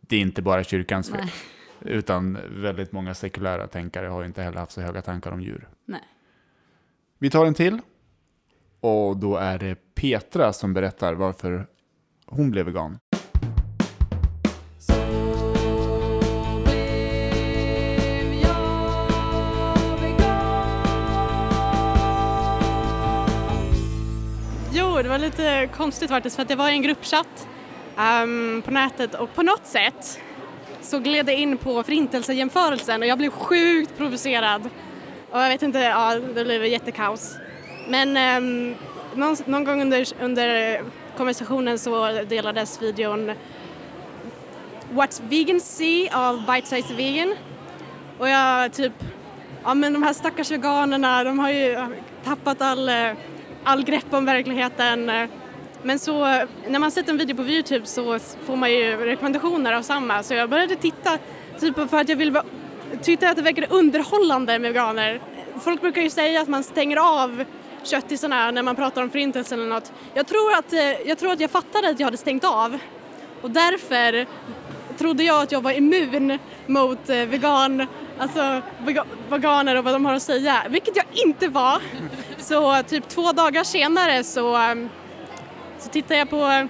[0.00, 1.32] Det är inte bara kyrkans fel, Nej.
[1.94, 5.68] utan väldigt många sekulära tänkare har ju inte heller haft så höga tankar om djur.
[5.84, 6.08] Nej.
[7.18, 7.80] Vi tar en till.
[8.80, 11.66] Och då är det Petra som berättar varför
[12.26, 12.98] hon blev vegan.
[25.12, 27.48] Var lite konstigt faktiskt för att det var i en gruppchatt
[27.98, 30.20] um, på nätet och på något sätt
[30.80, 34.68] så gled det in på förintelsejämförelsen och jag blev sjukt provocerad.
[35.30, 37.36] Och jag vet inte, ja det blev jättekaos.
[37.88, 38.08] Men
[38.42, 38.74] um,
[39.14, 40.80] någon, någon gång under, under
[41.16, 43.32] konversationen så delades videon
[44.92, 47.34] What's Vegan See av Bite Size Vegan.
[48.18, 48.92] Och jag typ,
[49.64, 51.86] ja men de här stackars veganerna de har ju
[52.24, 53.12] tappat all, eh,
[53.64, 55.10] all grepp om verkligheten.
[55.82, 56.24] Men så
[56.68, 60.34] när man sett en video på Youtube så får man ju rekommendationer av samma så
[60.34, 61.18] jag började titta
[61.60, 62.42] typ för att jag ville
[63.02, 65.20] tyckte att det verkade underhållande med veganer.
[65.60, 67.44] Folk brukar ju säga att man stänger av
[67.82, 69.92] köttisarna när man pratar om förintelsen eller något.
[70.14, 72.78] Jag tror att, eh, jag, tror att jag fattade att jag hade stängt av
[73.42, 74.26] och därför
[74.98, 77.86] trodde jag att jag var immun mot eh, vegan,
[78.18, 78.62] alltså
[79.30, 81.82] veganer och vad de har att säga, vilket jag inte var.
[82.42, 84.88] Så typ två dagar senare så, ehm,
[85.78, 86.68] så tittade jag på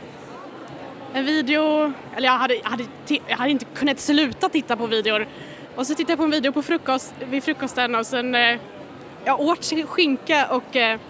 [1.15, 2.85] en video, eller jag hade, jag, hade,
[3.27, 5.27] jag hade inte kunnat sluta titta på videor.
[5.77, 8.59] Och så tittade jag på en video på frukost, vid frukosten och sen eh,
[9.25, 11.01] jag åt skinka och eh,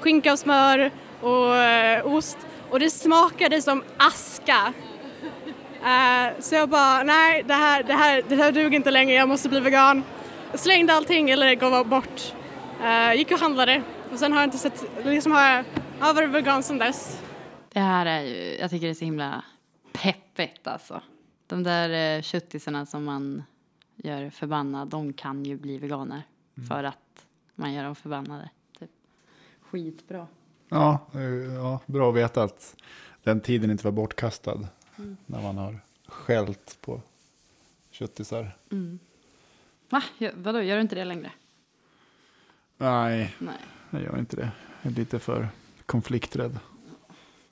[0.00, 0.90] skinka och smör
[1.20, 2.38] och eh, ost
[2.70, 4.72] och det smakade som aska.
[5.84, 9.28] Eh, så jag bara, nej det här, det, här, det här duger inte längre, jag
[9.28, 10.04] måste bli vegan.
[10.50, 12.34] Jag slängde allting eller gav bort.
[12.84, 15.64] Eh, gick och handlade och sen har jag inte sett, liksom har jag,
[15.98, 17.22] jag har varit vegan sedan dess.
[17.68, 19.44] Det här är ju, jag tycker det är så himla
[19.92, 21.02] peppigt alltså.
[21.46, 23.42] De där eh, köttisarna som man
[23.96, 26.22] gör förbannad, de kan ju bli veganer.
[26.68, 28.50] För att man gör dem förbannade.
[28.78, 28.90] Typ.
[29.60, 30.26] Skitbra.
[30.68, 31.20] Ja, eh,
[31.54, 32.76] ja, bra att veta att
[33.22, 34.68] den tiden inte var bortkastad.
[35.26, 37.00] När man har skällt på
[37.90, 38.56] köttisar.
[39.90, 40.02] Va?
[40.18, 41.32] Gör, vadå, gör du inte det längre?
[42.78, 43.56] Nej, Nej.
[43.90, 44.50] jag gör inte det.
[44.82, 45.48] Jag är lite för
[45.86, 46.58] konflikträdd.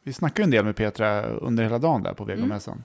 [0.03, 2.85] Vi snackade en del med Petra under hela dagen där på vegomässan.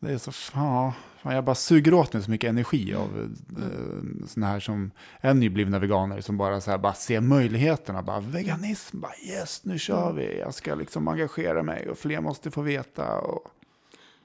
[0.00, 4.26] Det är så fan, fan, jag bara suger åt mig så mycket energi av eh,
[4.26, 8.02] såna här som är nyblivna veganer som bara, så här, bara ser möjligheterna.
[8.02, 10.38] Bara veganism, bara yes, nu kör vi.
[10.38, 13.18] Jag ska liksom engagera mig och fler måste få veta.
[13.20, 13.48] Och...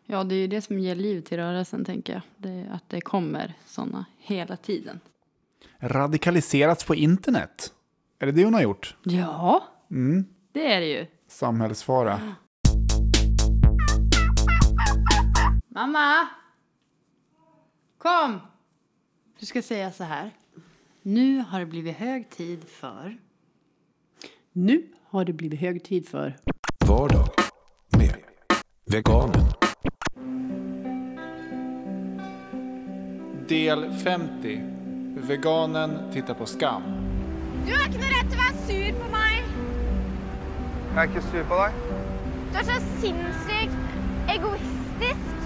[0.05, 2.21] Ja, det är ju det som ger liv till rörelsen, tänker jag.
[2.37, 4.99] Det att det kommer sådana hela tiden.
[5.83, 7.73] Radikaliserats på internet.
[8.19, 8.95] Är det det hon har gjort?
[9.03, 10.25] Ja, Mm.
[10.51, 11.05] det är det ju.
[11.27, 12.19] Samhällsfara.
[15.67, 16.27] Mamma!
[17.97, 18.39] Kom!
[19.39, 20.31] Du ska säga så här.
[21.01, 23.17] Nu har det blivit hög tid för...
[24.51, 26.37] Nu har det blivit hög tid för
[26.87, 27.27] Vardag
[27.97, 28.15] med
[28.85, 29.45] veganen.
[33.47, 34.80] Del 50.
[35.21, 36.83] Veganen tittar på skam.
[37.65, 39.49] Du har rett til å være sur på meg.
[40.91, 41.75] Jeg er ikke sur på deg.
[42.51, 45.43] Du er så sinnssykt egoistisk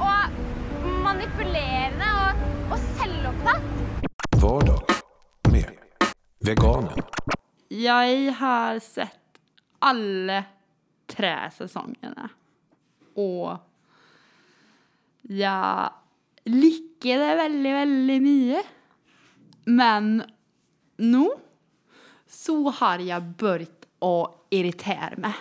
[0.00, 0.38] og
[1.04, 3.66] manipulerende og, og selvopptatt.
[4.40, 4.94] Vardag
[5.52, 5.68] med
[6.48, 7.04] veganen.
[7.68, 9.42] Jeg har sett
[9.84, 10.38] alle
[11.12, 12.30] tre sesongene.
[13.20, 13.52] Og
[15.28, 18.64] jeg liker det veldig, veldig mye.
[19.66, 20.22] Men
[20.96, 21.26] nå
[22.26, 24.14] så har jeg begynt å
[24.50, 25.32] irritere meg.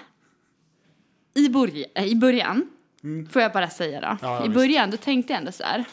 [1.35, 2.69] I, eh, I början,
[3.29, 4.17] får jag bara säga då.
[4.21, 5.85] Ja, I början då tänkte jag ändå så här.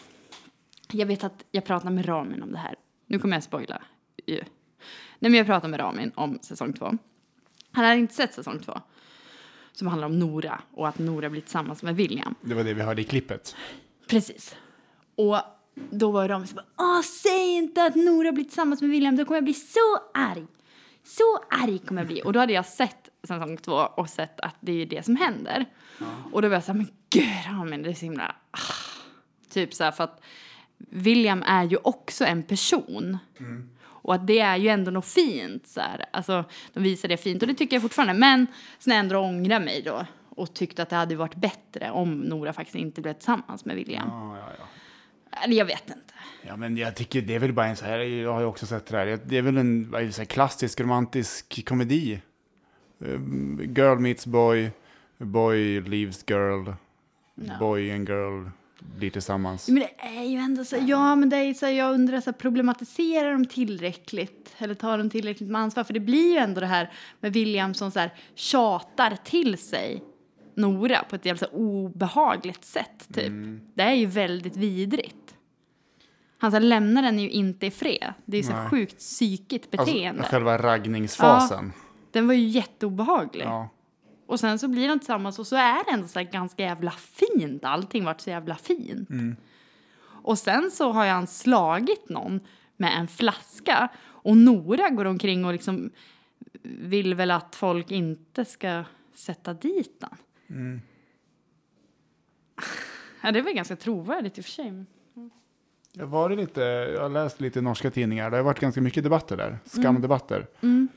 [0.91, 2.75] Jag vet att jag pratade med Ramin om det här.
[3.07, 3.83] Nu kommer jag spoila.
[4.27, 4.45] Nej,
[5.19, 6.85] men jag pratade med Ramin om säsong två.
[7.73, 8.81] Han hade inte sett säsong två.
[9.73, 12.35] Som handlar om Nora och att Nora blir tillsammans med William.
[12.41, 13.57] Det var det vi hörde i klippet.
[14.07, 14.57] Precis.
[15.15, 15.39] Och
[15.75, 19.25] då var Ramin så bara, Åh, säg inte att Nora blir tillsammans med William, då
[19.25, 20.47] kommer jag bli så arg.
[21.05, 22.23] Så arg kommer jag bli.
[22.25, 25.17] Och då hade jag sett säsong två och sett att det är ju det som
[25.17, 25.67] händer.
[26.33, 28.37] Och då var jag så här, men gud Ramin, det är så himla...
[28.51, 28.59] Ah.
[29.51, 30.23] Typ så här, för att
[30.79, 33.19] William är ju också en person.
[33.85, 35.67] Och att det är ju ändå något fint.
[35.67, 36.05] Så här.
[36.13, 38.15] Alltså, de visar det fint och det tycker jag fortfarande.
[38.15, 38.47] Men
[38.79, 42.77] sen ändå ångrar mig då och tyckte att det hade varit bättre om Nora faktiskt
[42.77, 44.09] inte blev tillsammans med William.
[44.09, 44.65] Ja, ja, ja.
[45.45, 46.15] Eller jag vet inte.
[46.43, 48.67] Ja, men jag tycker det är väl bara en så här, jag har ju också
[48.67, 52.21] sett det här, det är väl en det, så klassisk romantisk komedi.
[52.99, 54.71] Um, Girl meets boy,
[55.19, 56.73] boy leaves girl,
[57.59, 58.51] boy and girl
[58.97, 59.69] blir tillsammans.
[59.69, 62.39] Men det är ju ändå så, ja men det är så, jag undrar så här,
[62.39, 64.55] problematiserar de tillräckligt?
[64.59, 65.85] Eller tar de tillräckligt med ansvar?
[65.85, 70.03] För det blir ju ändå det här med William som så här tjatar till sig
[70.55, 73.33] Nora på ett jävla obehagligt sätt typ.
[73.75, 75.22] Det är ju väldigt vidrigt.
[76.43, 78.15] Han så här, lämnar den ju inte i fred.
[78.25, 80.21] Det är så här sjukt psykigt beteende.
[80.21, 81.73] Alltså, själva raggningsfasen.
[82.11, 83.45] Den var ju jätteobehaglig.
[83.45, 83.69] Ja.
[84.27, 86.91] Och sen så blir de tillsammans och så är det ändå så här ganska jävla
[86.91, 87.65] fint.
[87.65, 89.09] Allting vart så jävla fint.
[90.03, 92.41] Och sen så har han slagit någon
[92.77, 93.89] med en flaska.
[94.05, 95.91] Och Nora går omkring och liksom
[96.63, 100.17] vill väl att folk inte ska sätta dit den.
[103.23, 104.85] Ja, det var ganska trovärdigt i och för sig.
[105.99, 106.61] Jag, var det lite,
[106.95, 109.59] jag har läst lite norska tidningar, det har varit ganska mycket debatter där.
[109.65, 110.47] Skamdebatter.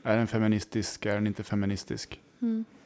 [0.02, 2.20] Är den feministisk, är den inte feministisk?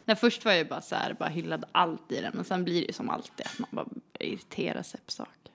[0.05, 2.33] Nej, först var jag bara så här, bara hyllade allt i den.
[2.35, 3.87] Men sen blir det ju som alltid att man bara
[4.21, 5.53] irriterar sig på saker.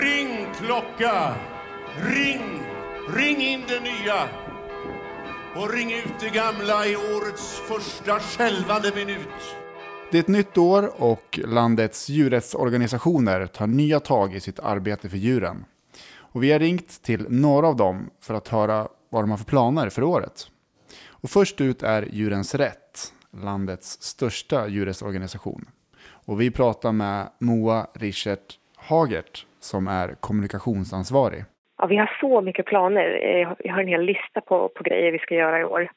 [0.00, 1.34] Ring klocka!
[2.08, 2.62] Ring!
[3.16, 4.28] Ring in det nya!
[5.56, 9.61] Och ring ut det gamla i årets första skälvande minut.
[10.12, 15.16] Det är ett nytt år och landets djurrättsorganisationer tar nya tag i sitt arbete för
[15.16, 15.64] djuren.
[16.16, 19.44] Och vi har ringt till några av dem för att höra vad de har för
[19.44, 20.46] planer för året.
[21.22, 25.64] Och först ut är Djurens Rätt, landets största djurrättsorganisation.
[26.26, 31.44] Och vi pratar med Moa Richert Hagert som är kommunikationsansvarig.
[31.78, 33.20] Ja, vi har så mycket planer.
[33.22, 35.90] Eh, jag Vi har en hel lista på, på grejer vi ska göra i år.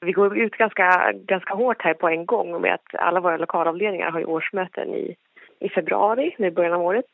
[0.00, 4.10] Vi går ut ganska, ganska hårt här på en gång med att alla våra lokalavdelningar
[4.10, 5.16] har ju årsmöten i,
[5.60, 7.04] i februari, nu i början av året.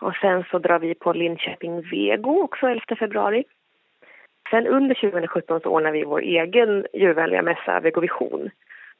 [0.00, 3.44] Och sen så drar vi på Linköping Vego också 11 februari.
[4.50, 8.50] Sen under 2017 så ordnar vi vår egen djurvänliga mässa Vegovision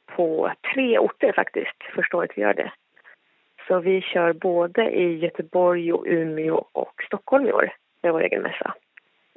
[0.07, 2.73] på tre orter faktiskt, första året vi gör det.
[3.69, 8.43] Så vi kör både i Göteborg, och Umeå och Stockholm i år med vår egen
[8.43, 8.75] mässa.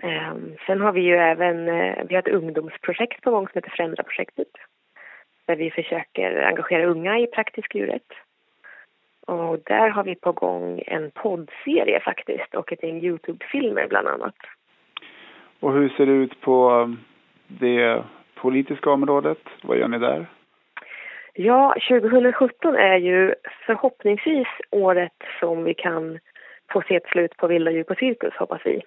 [0.04, 3.74] Ehm, sen har vi ju även eh, vi har ett ungdomsprojekt på gång som heter
[3.78, 4.48] Förändra-projektet.
[5.46, 8.12] Där vi försöker engagera unga i praktisk djurrätt.
[9.28, 14.36] Och där har vi på gång en poddserie faktiskt och ett gäng Youtube-filmer bland annat.
[15.60, 16.90] Och hur ser det ut på
[17.48, 18.04] det
[18.36, 19.40] politiska området?
[19.64, 20.26] Vad gör ni där?
[21.34, 23.36] Ja, 2017 är ju
[23.66, 26.20] förhoppningsvis året som vi kan
[26.72, 28.82] få se ett slut på vilda djur på cirkus, hoppas vi.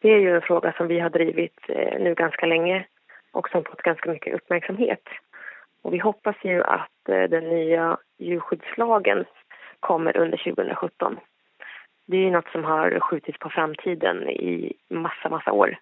[0.00, 2.86] Det är ju en fråga som vi har drivit eh, nu ganska länge
[3.32, 5.08] och som fått ganska mycket uppmärksamhet.
[5.82, 9.24] Och vi hoppas ju att eh, den nya djurskyddslagen
[9.80, 11.18] kommer under 2017.
[12.06, 15.78] Det är ju något som har skjutits på framtiden i massa, massa år.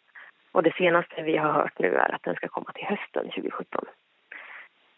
[0.52, 3.84] Och det senaste vi har hört nu är att den ska komma till hösten 2017.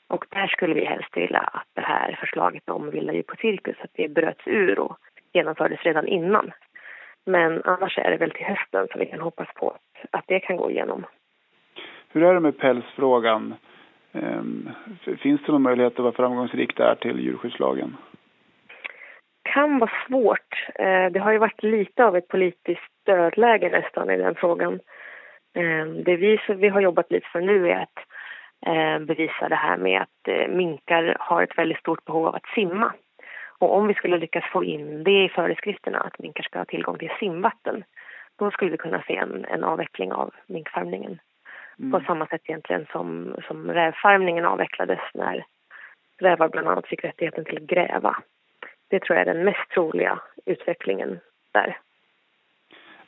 [0.09, 3.77] Och där skulle vi helst vilja att det här förslaget om vilda djur på cirkus,
[3.81, 4.99] att det bröts ur och
[5.33, 6.53] genomfördes redan innan.
[7.31, 9.77] Men annars är det väl till hösten som vi kan hoppas på
[10.11, 11.07] att, det kan gå igenom.
[12.13, 13.55] Hur är det med pälsfrågan?
[14.13, 14.71] Ehm,
[15.23, 17.97] finns det någon möjlighet att vara framgångsrik där till djurskyddslagen?
[19.53, 20.67] kan vara svårt.
[20.75, 24.75] Eh, det har ju varit lite av ett politiskt dödläge nästan i den frågan.
[25.55, 27.99] Eh, det vi, vi har jobbat lite för nu är att
[28.67, 32.93] eh, bevisa det här med att minkar har ett väldigt stort behov av att simma.
[33.61, 36.99] Och om vi skulle lyckas få in det i föreskrifterna, att minkar ska ha tillgång
[36.99, 37.85] till simvatten,
[38.39, 41.19] då skulle vi kunna se en, en avveckling av minkfarmningen.
[41.79, 41.93] Mm.
[41.93, 45.45] På samma sätt egentligen som, som rävfarmningen avvecklades när
[46.19, 48.17] rävar bland annat fick rättigheten till att gräva.
[48.89, 51.21] Det tror jag är den mest troliga utvecklingen
[51.53, 51.79] där.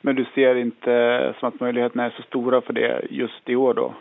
[0.01, 3.73] Men du ser inte som att möjligheterna är så stora för det just i år
[3.73, 3.93] då?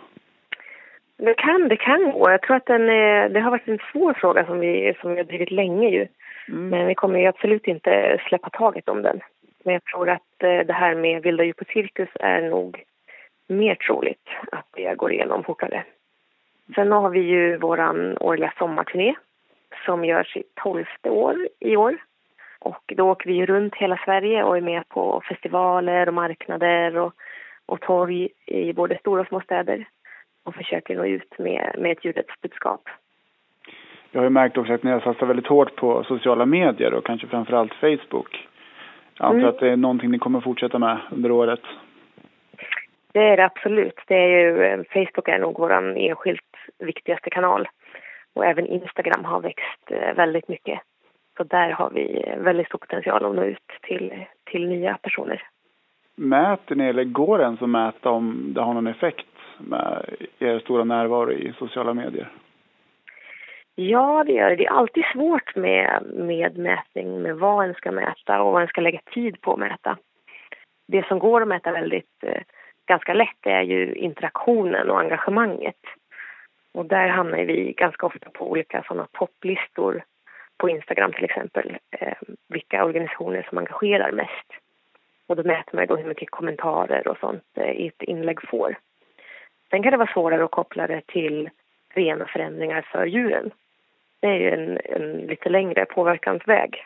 [1.16, 2.30] Det kan, det kan gå.
[2.30, 5.16] Jag tror att den är, det har varit en svår fråga som vi, som vi
[5.16, 6.06] har drivit länge ju.
[6.48, 6.68] Mm.
[6.68, 9.20] Men vi kommer ju absolut inte släppa taget om den.
[9.64, 12.82] Men jag tror att eh, det här med vilda djur på cirkus är nog
[13.46, 15.84] mer troligt att det går igenom fortare.
[16.74, 17.78] Sen har vi ju vår
[18.22, 19.14] årliga sommarturné
[19.86, 21.96] som gör sitt tolfte år i år.
[22.58, 27.12] Och då åker vi runt hela Sverige och är med på festivaler och marknader och,
[27.66, 29.88] och torg i både stora och små städer
[30.44, 32.88] och försöker nå ut med, med ett djurrättsbudskap.
[34.12, 37.06] Jag har ju märkt också att ni har satsat väldigt hårt på sociala medier och
[37.06, 38.48] kanske framförallt Facebook.
[39.18, 39.48] Jag antar mm.
[39.48, 41.60] att det är någonting ni kommer fortsätta med under året?
[43.12, 44.00] Det är det absolut.
[44.06, 47.68] Det är ju, eh, Facebook är nog vår enskilt viktigaste kanal.
[48.34, 50.80] Och även Instagram har växt eh, väldigt mycket.
[51.36, 54.12] Så där har vi väldigt stor potential att nå ut till,
[54.44, 55.42] till nya personer.
[56.16, 59.26] Mäter ni, eller går det ens att mäta om det har någon effekt
[59.58, 60.04] med
[60.38, 62.28] er stora närvaro i sociala medier?
[63.74, 64.56] Ja, det gör det.
[64.56, 68.68] Det är alltid svårt med, med mätning, med vad en ska mäta och vad en
[68.68, 69.98] ska lägga tid på att mäta.
[70.88, 72.42] Det som går att mäta väldigt eh,
[72.86, 75.80] ganska lätt är ju interaktionen och engagemanget.
[76.74, 80.04] Och där hamnar vi ganska ofta på olika sådana topplistor
[80.58, 82.14] på Instagram till exempel, eh,
[82.48, 84.52] vilka organisationer som engagerar mest.
[85.26, 88.76] Och då mäter man då hur mycket kommentarer och sånt eh, ett inlägg får.
[89.70, 91.50] Sen kan det vara svårare att koppla det till
[91.94, 93.50] rena förändringar för djuren.
[94.22, 96.84] Det är ju en, en lite längre påverkansväg.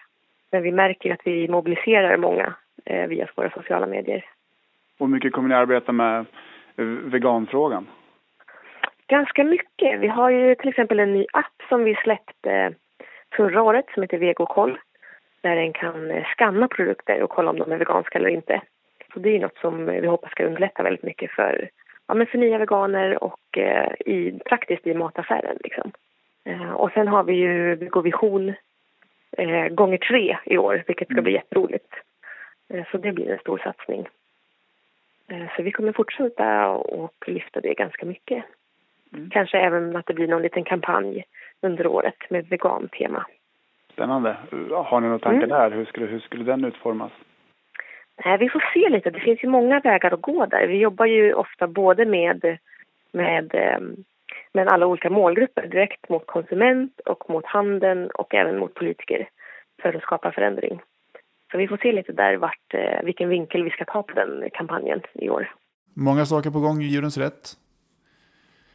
[0.51, 4.25] Men vi märker att vi mobiliserar många eh, via våra sociala medier.
[4.99, 6.27] Hur mycket kommer ni arbeta med
[6.77, 7.87] eh, veganfrågan?
[9.07, 10.01] Ganska mycket.
[10.01, 12.75] Vi har ju till exempel en ny app som vi släppte
[13.37, 14.79] förra året som heter Vegokoll.
[15.41, 18.61] Där en kan eh, skanna produkter och kolla om de är veganska eller inte.
[19.15, 21.71] Så det är något som vi hoppas ska underlätta väldigt mycket för,
[22.07, 25.57] ja, men för nya veganer och eh, i, praktiskt i mataffären.
[25.65, 25.93] Liksom.
[26.47, 28.55] Eh, och sen har vi ju Vegovision
[29.39, 31.43] eh, gånger tre i år, vilket ska bli mm.
[31.43, 31.95] jätteroligt.
[32.69, 34.09] Eh, så det blir en stor satsning.
[35.29, 38.45] Eh, så vi kommer fortsätta och lyfta det ganska mycket.
[39.13, 39.31] Mm.
[39.31, 41.25] Kanske även att det blir någon liten kampanj
[41.61, 43.27] under året med vegantema.
[43.93, 44.37] Spännande.
[44.71, 45.49] Har ni några tankar mm.
[45.49, 45.71] där?
[45.71, 47.13] Hur skulle, hur skulle den utformas?
[48.25, 49.11] Nej, vi får se lite.
[49.11, 50.67] Det finns ju många vägar att gå där.
[50.67, 52.59] Vi jobbar ju ofta både med,
[53.13, 53.55] med,
[54.57, 59.29] med alla olika målgrupper direkt mot konsument och mot handeln och även mot politiker
[59.83, 60.81] för att skapa förändring.
[61.51, 64.51] Så vi får se lite där vart, eh, vilken vinkel vi ska ta på den
[64.53, 65.55] kampanjen i år.
[65.95, 67.53] Många saker på gång i Djurens Rätt.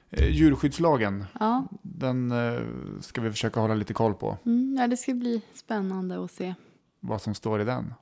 [0.10, 1.68] Eh, djurskyddslagen, ja.
[1.82, 2.62] den eh,
[3.02, 4.38] ska vi försöka hålla lite koll på.
[4.46, 6.54] Mm, ja, det ska bli spännande att se.
[7.00, 7.94] Vad som står i den.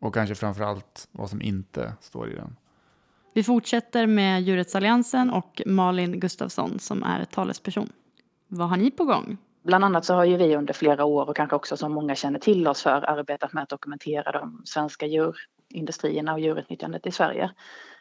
[0.00, 2.56] Och kanske framför allt vad som inte står i den.
[3.38, 7.92] Vi fortsätter med Djurrättsalliansen och Malin Gustafsson som är talesperson.
[8.48, 9.38] Vad har ni på gång?
[9.64, 12.38] Bland annat så har ju vi under flera år och kanske också som många känner
[12.38, 17.50] till oss för arbetat med att dokumentera de svenska djurindustrierna och djurutnyttjandet i Sverige.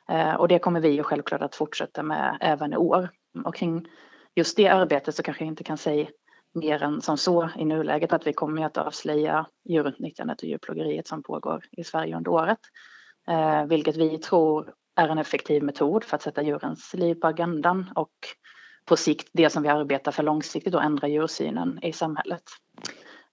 [0.09, 3.09] Eh, och det kommer vi ju självklart att fortsätta med även i år.
[3.45, 3.87] Och kring
[4.35, 6.07] just det arbetet så kanske jag inte kan säga
[6.53, 11.23] mer än som så i nuläget att vi kommer att avslöja djurutnyttjandet och djurplågeriet som
[11.23, 12.59] pågår i Sverige under året.
[13.27, 17.91] Eh, vilket vi tror är en effektiv metod för att sätta djurens liv på agendan
[17.95, 18.13] och
[18.85, 22.43] på sikt det som vi arbetar för långsiktigt och ändra djursynen i samhället.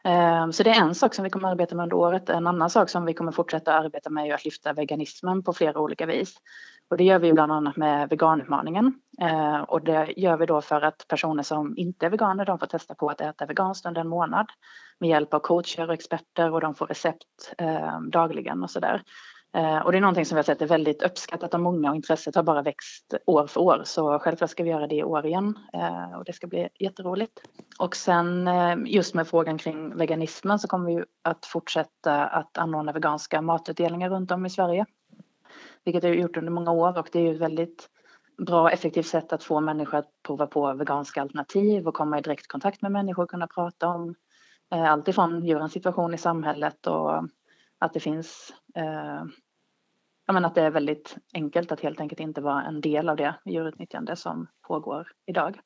[0.04, 2.30] Ehm, så det är en sak som vi kommer att arbeta med under året.
[2.30, 5.78] En annan sak som vi kommer fortsätta arbeta med är att lyfta veganismen på flera
[5.78, 6.36] olika vis.
[6.90, 8.94] Och det gör vi bland annat med veganutmaningen.
[9.20, 12.66] Ehm, och det gör vi då för att personer som inte är veganer de får
[12.66, 14.46] testa på att äta veganskt under en månad
[14.98, 19.02] med hjälp av coacher och experter och de får recept ehm, dagligen och sådär.
[19.54, 21.96] Eh, och det är någonting som vi har sett är väldigt uppskattat av många och
[21.96, 23.82] intresset har bara växt år för år.
[23.84, 27.40] Så självklart ska vi göra det i år igen eh, och det ska bli jätteroligt.
[27.78, 32.92] Och sen eh, just med frågan kring veganismen så kommer vi att fortsätta att anordna
[32.92, 34.86] veganska matutdelningar runt om i Sverige.
[35.84, 37.88] Vilket vi har gjort under många år och det är ju ett väldigt
[38.38, 42.22] bra och effektivt sätt att få människor att prova på veganska alternativ och komma i
[42.22, 44.14] direkt kontakt med människor och kunna prata om
[44.70, 47.28] allt ifrån djurens situation i samhället och
[47.78, 48.52] att det finns
[50.26, 53.16] ja, men att det är väldigt enkelt att helt enkelt inte vara en del av
[53.16, 55.60] det djurutnyttjande som pågår idag.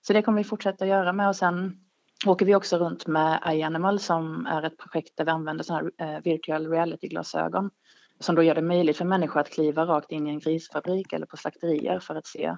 [0.00, 1.80] Så det kommer vi fortsätta göra med och sen
[2.26, 6.16] åker vi också runt med iAnimal som är ett projekt där vi använder sådana här
[6.16, 7.70] eh, virtual reality-glasögon
[8.20, 11.26] som då gör det möjligt för människor att kliva rakt in i en grisfabrik eller
[11.26, 12.56] på slakterier för att se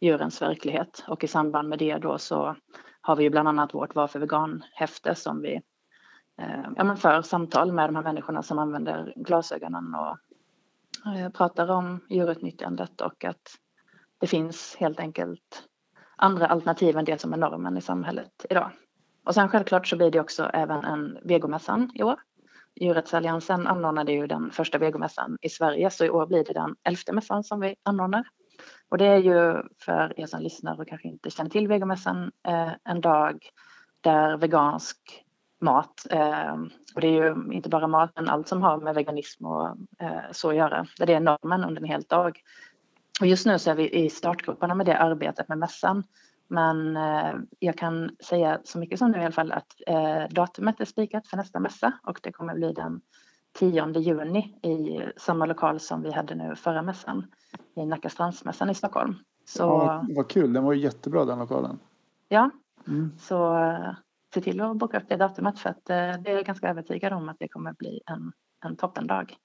[0.00, 1.04] djurens verklighet.
[1.08, 2.56] Och i samband med det då så
[3.00, 5.54] har vi ju bland annat vårt Varför vegan-häfte som vi
[6.40, 10.18] eh, ja, men för samtal med de här människorna som använder glasögonen och
[11.32, 13.56] pratar om djurutnyttjandet och att
[14.20, 15.68] det finns helt enkelt
[16.16, 18.70] andra alternativ än det som är normen i samhället idag.
[19.24, 22.20] Och sen självklart så blir det också även en vegomässan i år.
[22.80, 27.12] Djurrättsalliansen anordnade ju den första vegomässan i Sverige så i år blir det den elfte
[27.12, 28.24] mässan som vi anordnar.
[28.88, 32.72] Och det är ju för er som lyssnar och kanske inte känner till vegomässan eh,
[32.84, 33.46] en dag
[34.00, 35.24] där vegansk
[35.62, 36.06] mat.
[36.10, 36.54] Eh,
[36.94, 40.30] och det är ju inte bara mat, men allt som har med veganism och eh,
[40.32, 40.86] så att göra.
[40.98, 42.40] Där det är normen under en hel dag.
[43.20, 46.04] Och just nu så är vi i startgrupperna med det arbetet med mässan.
[46.48, 49.72] Men eh, jag kan säga så mycket som nu i alla fall att
[50.30, 53.00] datumet är spikat för nästa mässa och det kommer bli den
[53.52, 57.26] 10 juni i samma lokal som vi hade nu förra mässan
[57.76, 59.14] i Nacka strandsmässan i Stockholm.
[59.44, 61.78] Så, ja, vad kul, den var jättebra den lokalen.
[62.28, 62.50] Ja,
[62.88, 63.12] mm.
[63.18, 63.56] så
[64.34, 67.28] se till att boka upp det datumet för att eh, det är ganska övertygad om
[67.28, 68.32] att det kommer bli en,
[68.64, 69.36] en toppendag.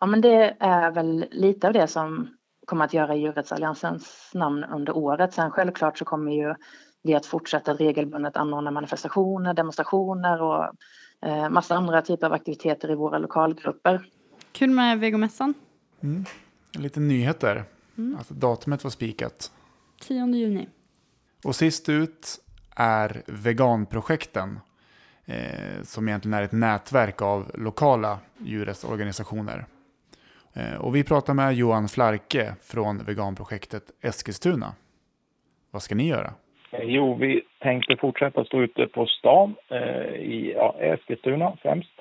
[0.00, 2.28] Ja, men det är väl lite av det som
[2.66, 5.34] kommer att göra Djurrättsalliansens namn under året.
[5.34, 6.54] Sen självklart så kommer ju
[7.02, 10.64] vi att fortsätta regelbundet anordna manifestationer, demonstrationer och
[11.26, 14.04] eh, massa andra typer av aktiviteter i våra lokalgrupper.
[14.52, 15.54] Kul med vegomässan.
[16.00, 16.24] Mm.
[16.76, 17.64] En liten nyhet där.
[17.98, 18.18] Mm.
[18.20, 19.52] Att datumet var spikat.
[20.00, 20.68] 10 juni.
[21.44, 22.40] Och sist ut
[22.76, 24.60] är veganprojekten.
[25.26, 29.64] Eh, som egentligen är ett nätverk av lokala djurrättsorganisationer.
[30.56, 34.74] Eh, och vi pratar med Johan Flarke från veganprojektet Eskilstuna.
[35.70, 36.30] Vad ska ni göra?
[36.70, 41.92] Eh, jo, vi tänkte fortsätta stå ute på stan eh, i ja, Eskilstuna främst.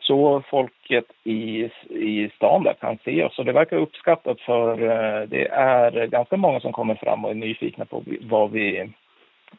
[0.00, 5.28] Så folket i, i stan där kan se oss och det verkar uppskattat för eh,
[5.28, 8.92] det är ganska många som kommer fram och är nyfikna på vad vi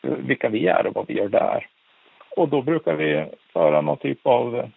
[0.01, 1.67] vilka vi är och vad vi gör där.
[2.29, 4.69] Och då brukar vi föra någon typ av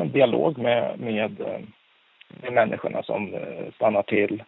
[0.00, 1.60] en dialog med, med, eh,
[2.42, 4.42] med människorna som eh, stannar till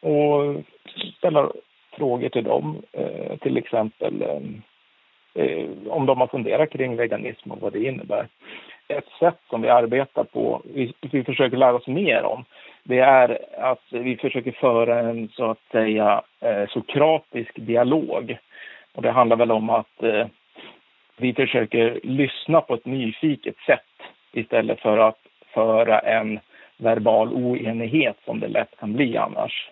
[0.00, 0.62] och
[1.16, 1.50] ställa
[1.92, 4.24] frågor till dem, eh, till exempel
[5.88, 8.28] om de har funderat kring veganism och vad det innebär.
[8.88, 12.44] Ett sätt som vi arbetar på, vi, vi försöker lära oss mer om,
[12.82, 16.22] det är att vi försöker föra en så att säga
[16.68, 18.38] sokratisk dialog
[18.94, 20.26] och det handlar väl om att eh,
[21.16, 23.80] vi försöker lyssna på ett nyfiket sätt
[24.32, 25.18] istället för att
[25.54, 26.40] föra en
[26.76, 29.70] verbal oenighet som det lätt kan bli annars.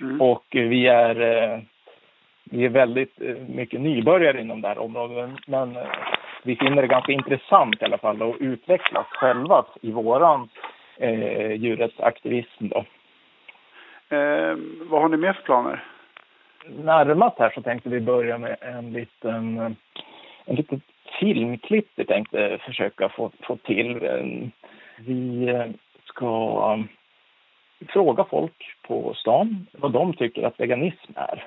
[0.00, 0.20] Mm.
[0.20, 1.58] Och vi är, eh,
[2.44, 5.82] vi är väldigt eh, mycket nybörjare inom det här området men eh,
[6.42, 10.48] vi finner det ganska intressant i alla fall att utvecklas själva i våran
[10.96, 12.68] eh, djurrättsaktivism.
[12.68, 12.84] Då.
[14.16, 15.84] Eh, vad har ni mer för planer?
[16.66, 19.76] Närmast här så tänkte vi börja med en liten,
[20.44, 20.80] en liten
[21.20, 24.00] filmklipp vi tänkte försöka få, få till.
[24.98, 25.48] Vi
[26.04, 26.78] ska
[27.88, 31.46] fråga folk på stan vad de tycker att veganism är.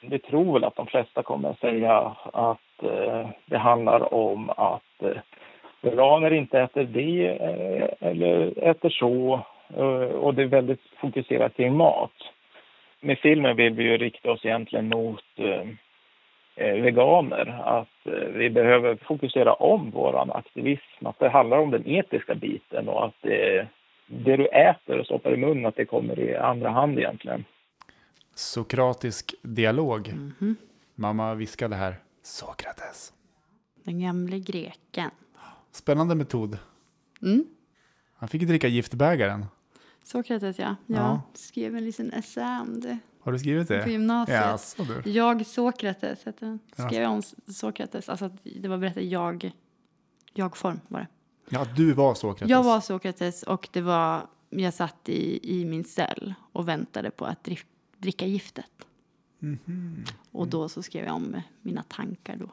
[0.00, 5.02] Vi tror väl att de flesta kommer att säga att eh, det handlar om att
[5.02, 5.20] eh,
[5.80, 9.40] veganer inte äter det eh, eller äter så
[10.20, 12.12] och det är väldigt fokuserat kring mat
[13.02, 15.68] med filmen vill vi ju rikta oss egentligen mot eh,
[16.56, 17.62] eh, veganer.
[17.64, 21.06] Att eh, vi behöver fokusera om vår aktivism.
[21.06, 23.68] Att det handlar om den etiska biten och att det,
[24.06, 27.44] det du äter och stoppar i munnen, att det kommer i andra hand egentligen.
[28.34, 30.08] Sokratisk dialog.
[30.08, 30.56] Mhm.
[30.94, 31.94] Mamma viskade här.
[32.22, 33.12] Sokrates.
[33.84, 35.10] Den gamle greken.
[35.72, 36.58] Spännande metod.
[37.22, 37.44] Mm.
[38.16, 39.46] Han fick dricka giftbägaren.
[40.04, 40.76] Sokrates, ja.
[40.86, 41.22] Jag Ja.
[41.34, 42.98] skrev en liten essä om det.
[43.20, 43.82] Har du skrivit det?
[43.82, 44.40] På gymnasiet.
[44.40, 45.10] Jaså, du.
[45.10, 46.58] Jag Sokrates hette den.
[46.76, 46.86] Ja.
[46.88, 48.08] Skrev jag om Sokrates.
[48.08, 48.30] Alltså
[48.62, 49.52] det var berättat jag.
[50.34, 51.06] Jag-form var det.
[51.48, 52.50] Ja, du var Sokrates.
[52.50, 57.24] Jag var Sokrates och det var, jag satt i, i min cell och väntade på
[57.26, 57.66] att drick,
[57.98, 58.70] dricka giftet.
[59.38, 60.04] Mhm.
[60.30, 62.48] Och då så skrev jag om mina tankar då.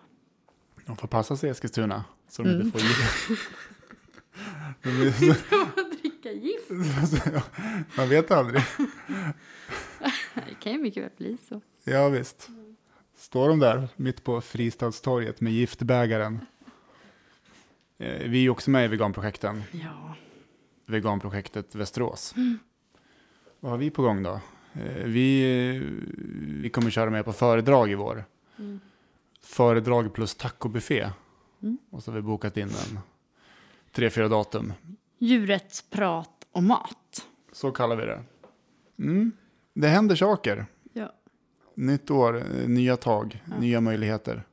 [0.86, 2.04] De får passa sig i Eskilstuna.
[2.30, 2.62] Så de Mm.
[2.66, 3.30] inte får gift.
[6.30, 6.70] Är- gift?
[7.98, 8.62] Man vet aldrig.
[10.36, 11.62] Det kan ju mycket väl bli så.
[11.84, 12.50] Ja, visst.
[13.18, 16.40] Står de där mitt på Fristadstorget med giftbägaren.
[17.98, 19.64] Eh, Vi är ju också med i veganprojekten.
[19.72, 20.16] Ja.
[20.86, 22.34] Veganprojektet Västerås.
[22.38, 22.60] Mm.
[23.60, 24.42] Vad har vi på gång då?
[24.74, 25.44] Eh, Vi,
[26.62, 28.26] vi kommer köra med på föredrag i vår.
[28.60, 28.80] Mm.
[29.42, 31.10] Föredrag plus tacobuffé.
[31.62, 31.78] Mm.
[31.90, 33.00] Och så har vi bokat in en
[33.92, 34.74] tre, fyra datum.
[35.20, 37.28] Djurets prat och mat.
[37.52, 38.24] Så kallar vi det.
[39.00, 39.32] Mm.
[39.74, 40.66] Det händer saker.
[40.94, 41.14] Ja.
[41.76, 44.44] Nytt år, eh, nya tag, nya möjligheter.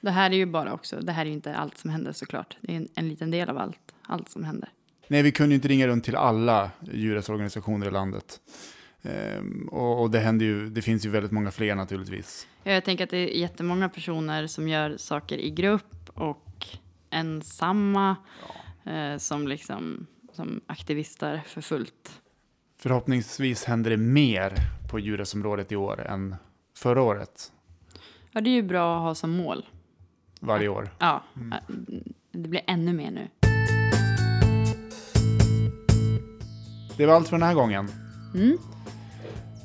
[0.00, 2.56] Det här är ju bara också, det här är ju inte allt som händer såklart.
[2.60, 4.68] Det är en, en liten del av allt, allt som händer.
[5.08, 8.40] Nej, vi kunde ju inte ringa runt till alla djurrättsorganisationer i landet.
[9.02, 12.46] Ehm, och och det, händer ju, det finns ju väldigt många fler naturligtvis.
[12.64, 16.66] Ja, Jag tänker att det är jättemånga personer som gör saker i grupp och
[17.10, 18.16] ensamma
[18.88, 22.20] eh, som liksom som aktivister för fullt.
[22.80, 24.54] Förhoppningsvis händer det mer
[24.90, 26.36] på djurrättsområdet i år än
[26.76, 27.52] förra året,
[28.32, 29.66] Ja, det är ju bra att ha som mål.
[30.40, 30.90] varje år.
[30.98, 31.74] Ja, eh,
[32.32, 33.28] det blir ännu mer nu.
[36.96, 37.88] Det var allt för den här gången.
[38.34, 38.58] Mm.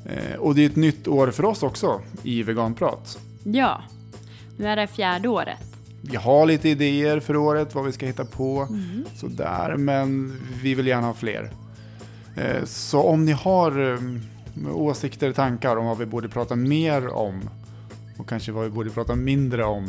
[0.06, 3.18] Eh, och det är ett nytt år för oss också i Veganprat.
[3.44, 3.82] Ja,
[4.58, 5.73] nu är det fjärde året.
[6.10, 8.62] Vi har lite idéer för året, vad vi ska hitta på.
[8.70, 9.04] Mm.
[9.16, 11.50] Sådär, men vi vill gärna ha fler.
[12.36, 13.98] Eh, Så om ni har eh,
[14.76, 17.50] åsikter, tankar om vad vi borde prata mer om
[18.18, 19.84] och kanske vad vi borde prata mindre om.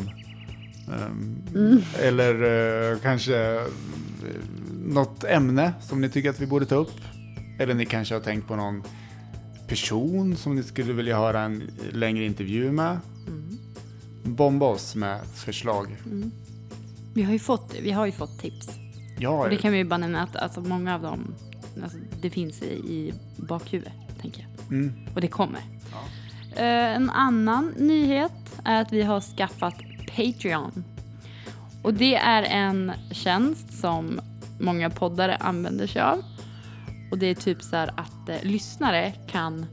[0.88, 1.78] ehm, Mm.
[2.02, 2.34] Eller
[2.92, 3.60] eh, kanske
[4.84, 6.92] något ämne som ni tycker att vi borde ta upp.
[7.58, 8.82] Eller ni kanske har tänkt på någon
[9.68, 11.62] person som ni skulle vilja höra en
[11.92, 12.98] längre intervju med.
[14.26, 15.96] Bomba oss med förslag.
[16.06, 16.30] Mm.
[17.14, 18.68] Vi har ju fått, vi har ju fått tips.
[19.18, 21.34] Ja, Och det kan vi ju bara nämna att alltså, många av dem,
[21.82, 24.72] alltså, det finns i, i bakhuvudet, tänker jag.
[24.78, 24.92] Mm.
[25.14, 25.60] Och det kommer.
[26.56, 29.74] Eh, en annan nyhet är att vi har skaffat
[30.16, 30.84] Patreon.
[31.82, 34.20] Och det är en tjänst som
[34.60, 36.22] många poddare använder sig av.
[37.10, 39.66] Och det är typ så här att eh, lyssnare kan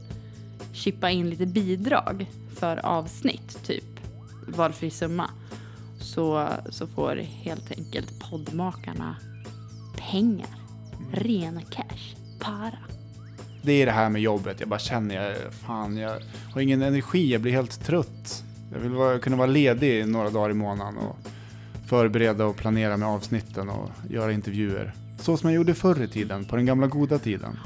[0.72, 2.26] chippa in lite bidrag
[2.56, 3.93] för avsnitt, typ
[4.46, 5.30] valfri summa.
[6.00, 9.16] Så, så får helt enkelt poddmakarna
[9.96, 10.48] pengar.
[11.12, 12.16] Rena cash.
[12.40, 12.78] Para.
[13.62, 14.60] Det är det här med jobbet.
[14.60, 16.20] Jag bara känner, jag, fan, jag
[16.52, 17.32] har ingen energi.
[17.32, 18.44] Jag blir helt trött.
[18.72, 21.16] Jag vill vara, kunna vara ledig några dagar i månaden och
[21.86, 24.94] förbereda och planera med avsnitten och göra intervjuer.
[25.20, 27.58] Så som jag gjorde förr i tiden, på den gamla goda tiden.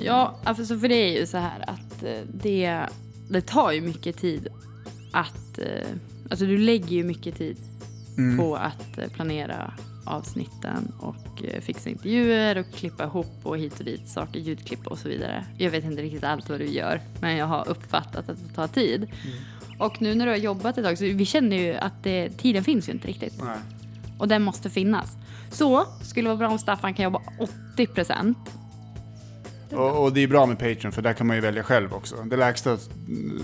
[0.00, 2.80] Ja, alltså för det är ju så här att eh, det,
[3.30, 4.48] det tar ju mycket tid
[5.12, 5.58] att...
[5.58, 5.88] eh,
[6.30, 7.56] Alltså du lägger ju mycket tid
[8.18, 8.38] Mm.
[8.38, 9.72] på att eh, planera
[10.04, 14.98] avsnitten och eh, fixa intervjuer och klippa ihop och hit och dit saker, ljudklipp och
[14.98, 15.44] så vidare.
[15.58, 18.68] Jag vet inte riktigt allt vad du gör, men jag har uppfattat att det tar
[18.68, 19.06] tid.
[19.78, 22.64] Och nu när du har jobbat ett tag så vi känner ju att det, tiden
[22.64, 23.42] finns ju inte riktigt.
[23.44, 23.58] Nej.
[24.18, 25.16] Och den måste finnas.
[25.50, 27.20] Så skulle det vara bra om Staffan kan jobba
[27.74, 28.38] 80 procent.
[29.76, 32.16] Och, och det är bra med Patreon för där kan man ju välja själv också.
[32.24, 32.78] Det lägsta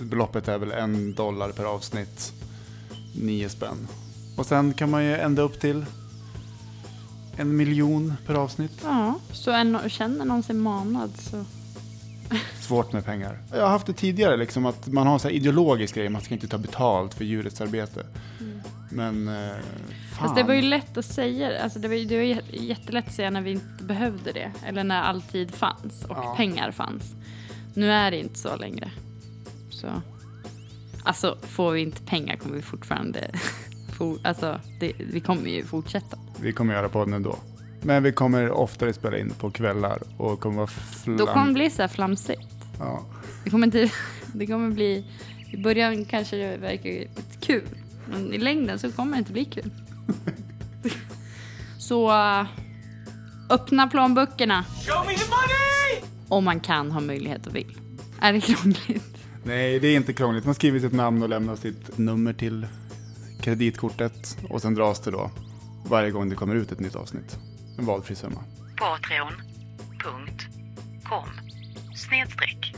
[0.03, 2.33] beloppet är väl en dollar per avsnitt.
[3.23, 3.89] Nio spänn.
[4.37, 5.85] Och sen kan man ju ända upp till
[7.37, 8.81] en miljon per avsnitt.
[8.85, 11.45] Ja, så en, känner någon sig manad så...
[12.61, 13.39] Svårt med pengar.
[13.51, 16.23] Jag har haft det tidigare, liksom att man har en så här ideologisk grej, man
[16.23, 18.07] ska inte ta betalt för djurets arbete.
[18.93, 19.35] Men eh,
[20.13, 20.19] fan.
[20.19, 23.31] Fast det var ju lätt att säga, alltså det var, det var jättelätt att säga
[23.31, 24.53] när vi inte behövde det.
[24.67, 26.35] Eller när all tid fanns och Ja.
[26.37, 27.15] pengar fanns.
[27.75, 28.91] Nu är det inte så längre.
[29.71, 29.89] Så.
[31.05, 33.31] Alltså får vi inte pengar kommer vi fortfarande...
[33.99, 36.19] For, alltså det, vi kommer ju fortsätta.
[36.41, 37.39] Vi kommer göra podden ändå.
[37.83, 41.17] Men vi kommer oftare spela in på kvällar och kommer vara flam...
[41.17, 42.49] Då kommer det bli så här flamsigt.
[42.79, 43.05] Ja.
[43.45, 43.91] Det kommer inte...
[44.35, 45.05] Det kommer bli...
[45.53, 47.05] I början kanske det verkar
[47.41, 47.65] kul.
[48.13, 49.71] Men i längden så kommer det inte bli kul.
[51.79, 52.13] så...
[53.51, 54.65] öppna plånböckerna.
[56.29, 57.77] Om man kan ha möjlighet och vill.
[58.21, 59.19] Är det krångligt?
[59.45, 60.45] Nej, det är inte krångligt.
[60.45, 62.67] Man skriver sitt namn och lämnar sitt nummer till
[63.41, 65.31] kreditkortet och sen dras det då
[65.85, 67.39] varje gång det kommer ut ett nytt avsnitt.
[67.79, 68.45] En valfri summa.
[68.77, 69.33] Patreon.com
[71.97, 72.75] snedstreck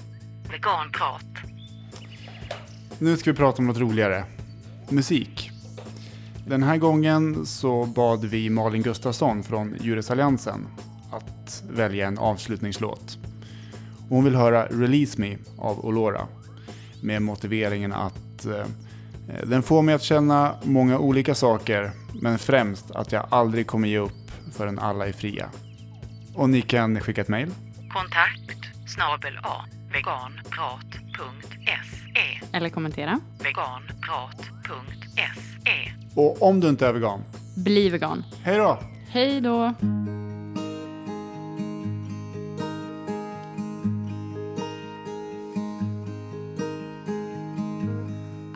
[0.50, 1.24] veganprat.
[2.98, 4.24] Nu ska vi prata om något roligare.
[4.88, 5.50] Musik.
[6.46, 10.66] Den här gången så bad vi Malin Gustafsson från Djurrättsalliansen
[11.10, 13.18] att välja en avslutningslåt.
[14.08, 16.26] Hon vill höra Release Me av Olora
[17.02, 18.66] med motiveringen att eh,
[19.46, 23.98] den får mig att känna många olika saker men främst att jag aldrig kommer ge
[23.98, 25.50] upp förrän alla är fria.
[26.34, 27.50] Och ni kan skicka ett mejl
[27.92, 29.64] Kontakt snabel a
[29.94, 33.20] veganprat.se Eller kommentera.
[33.38, 37.24] veganprat.se och om du inte är vegan,
[37.56, 38.24] Bli vegan.
[38.42, 38.78] hej då!
[39.08, 39.74] Hej då!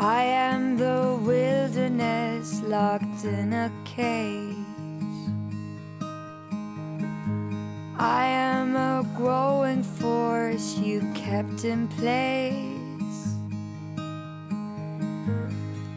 [0.01, 0.23] I
[0.53, 4.55] am the wilderness locked in a cage.
[8.01, 9.83] I am a growing
[11.29, 13.37] kept in place.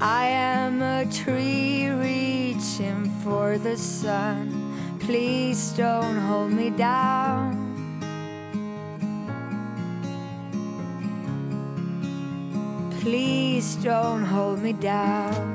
[0.01, 4.51] I am a tree reaching for the sun.
[4.99, 7.55] Please don't hold me down.
[12.99, 15.47] Please don't hold me down.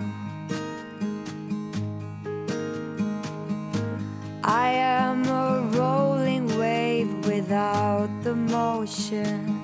[4.43, 9.56] I am a rolling wave without the motion.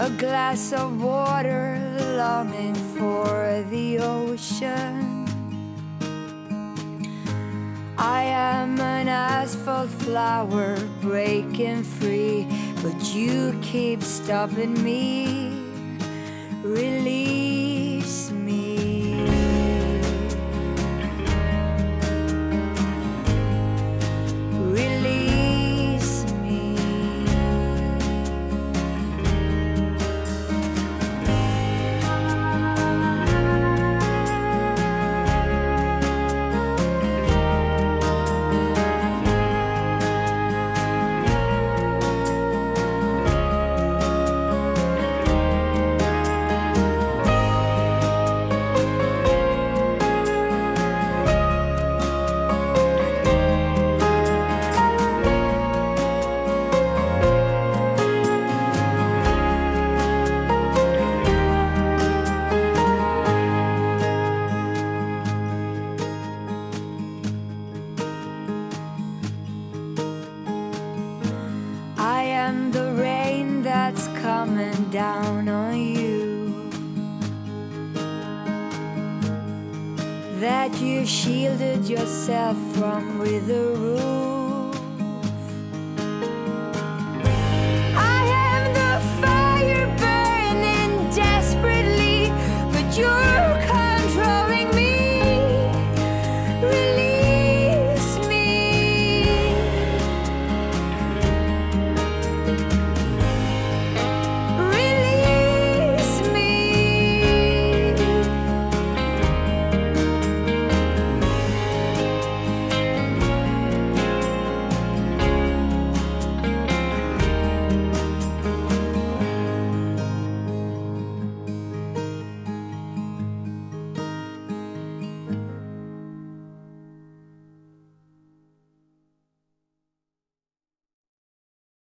[0.00, 1.76] A glass of water
[2.16, 5.26] longing for the ocean.
[7.98, 12.46] I am an asphalt flower breaking free,
[12.82, 15.52] but you keep stopping me.
[16.62, 17.29] Release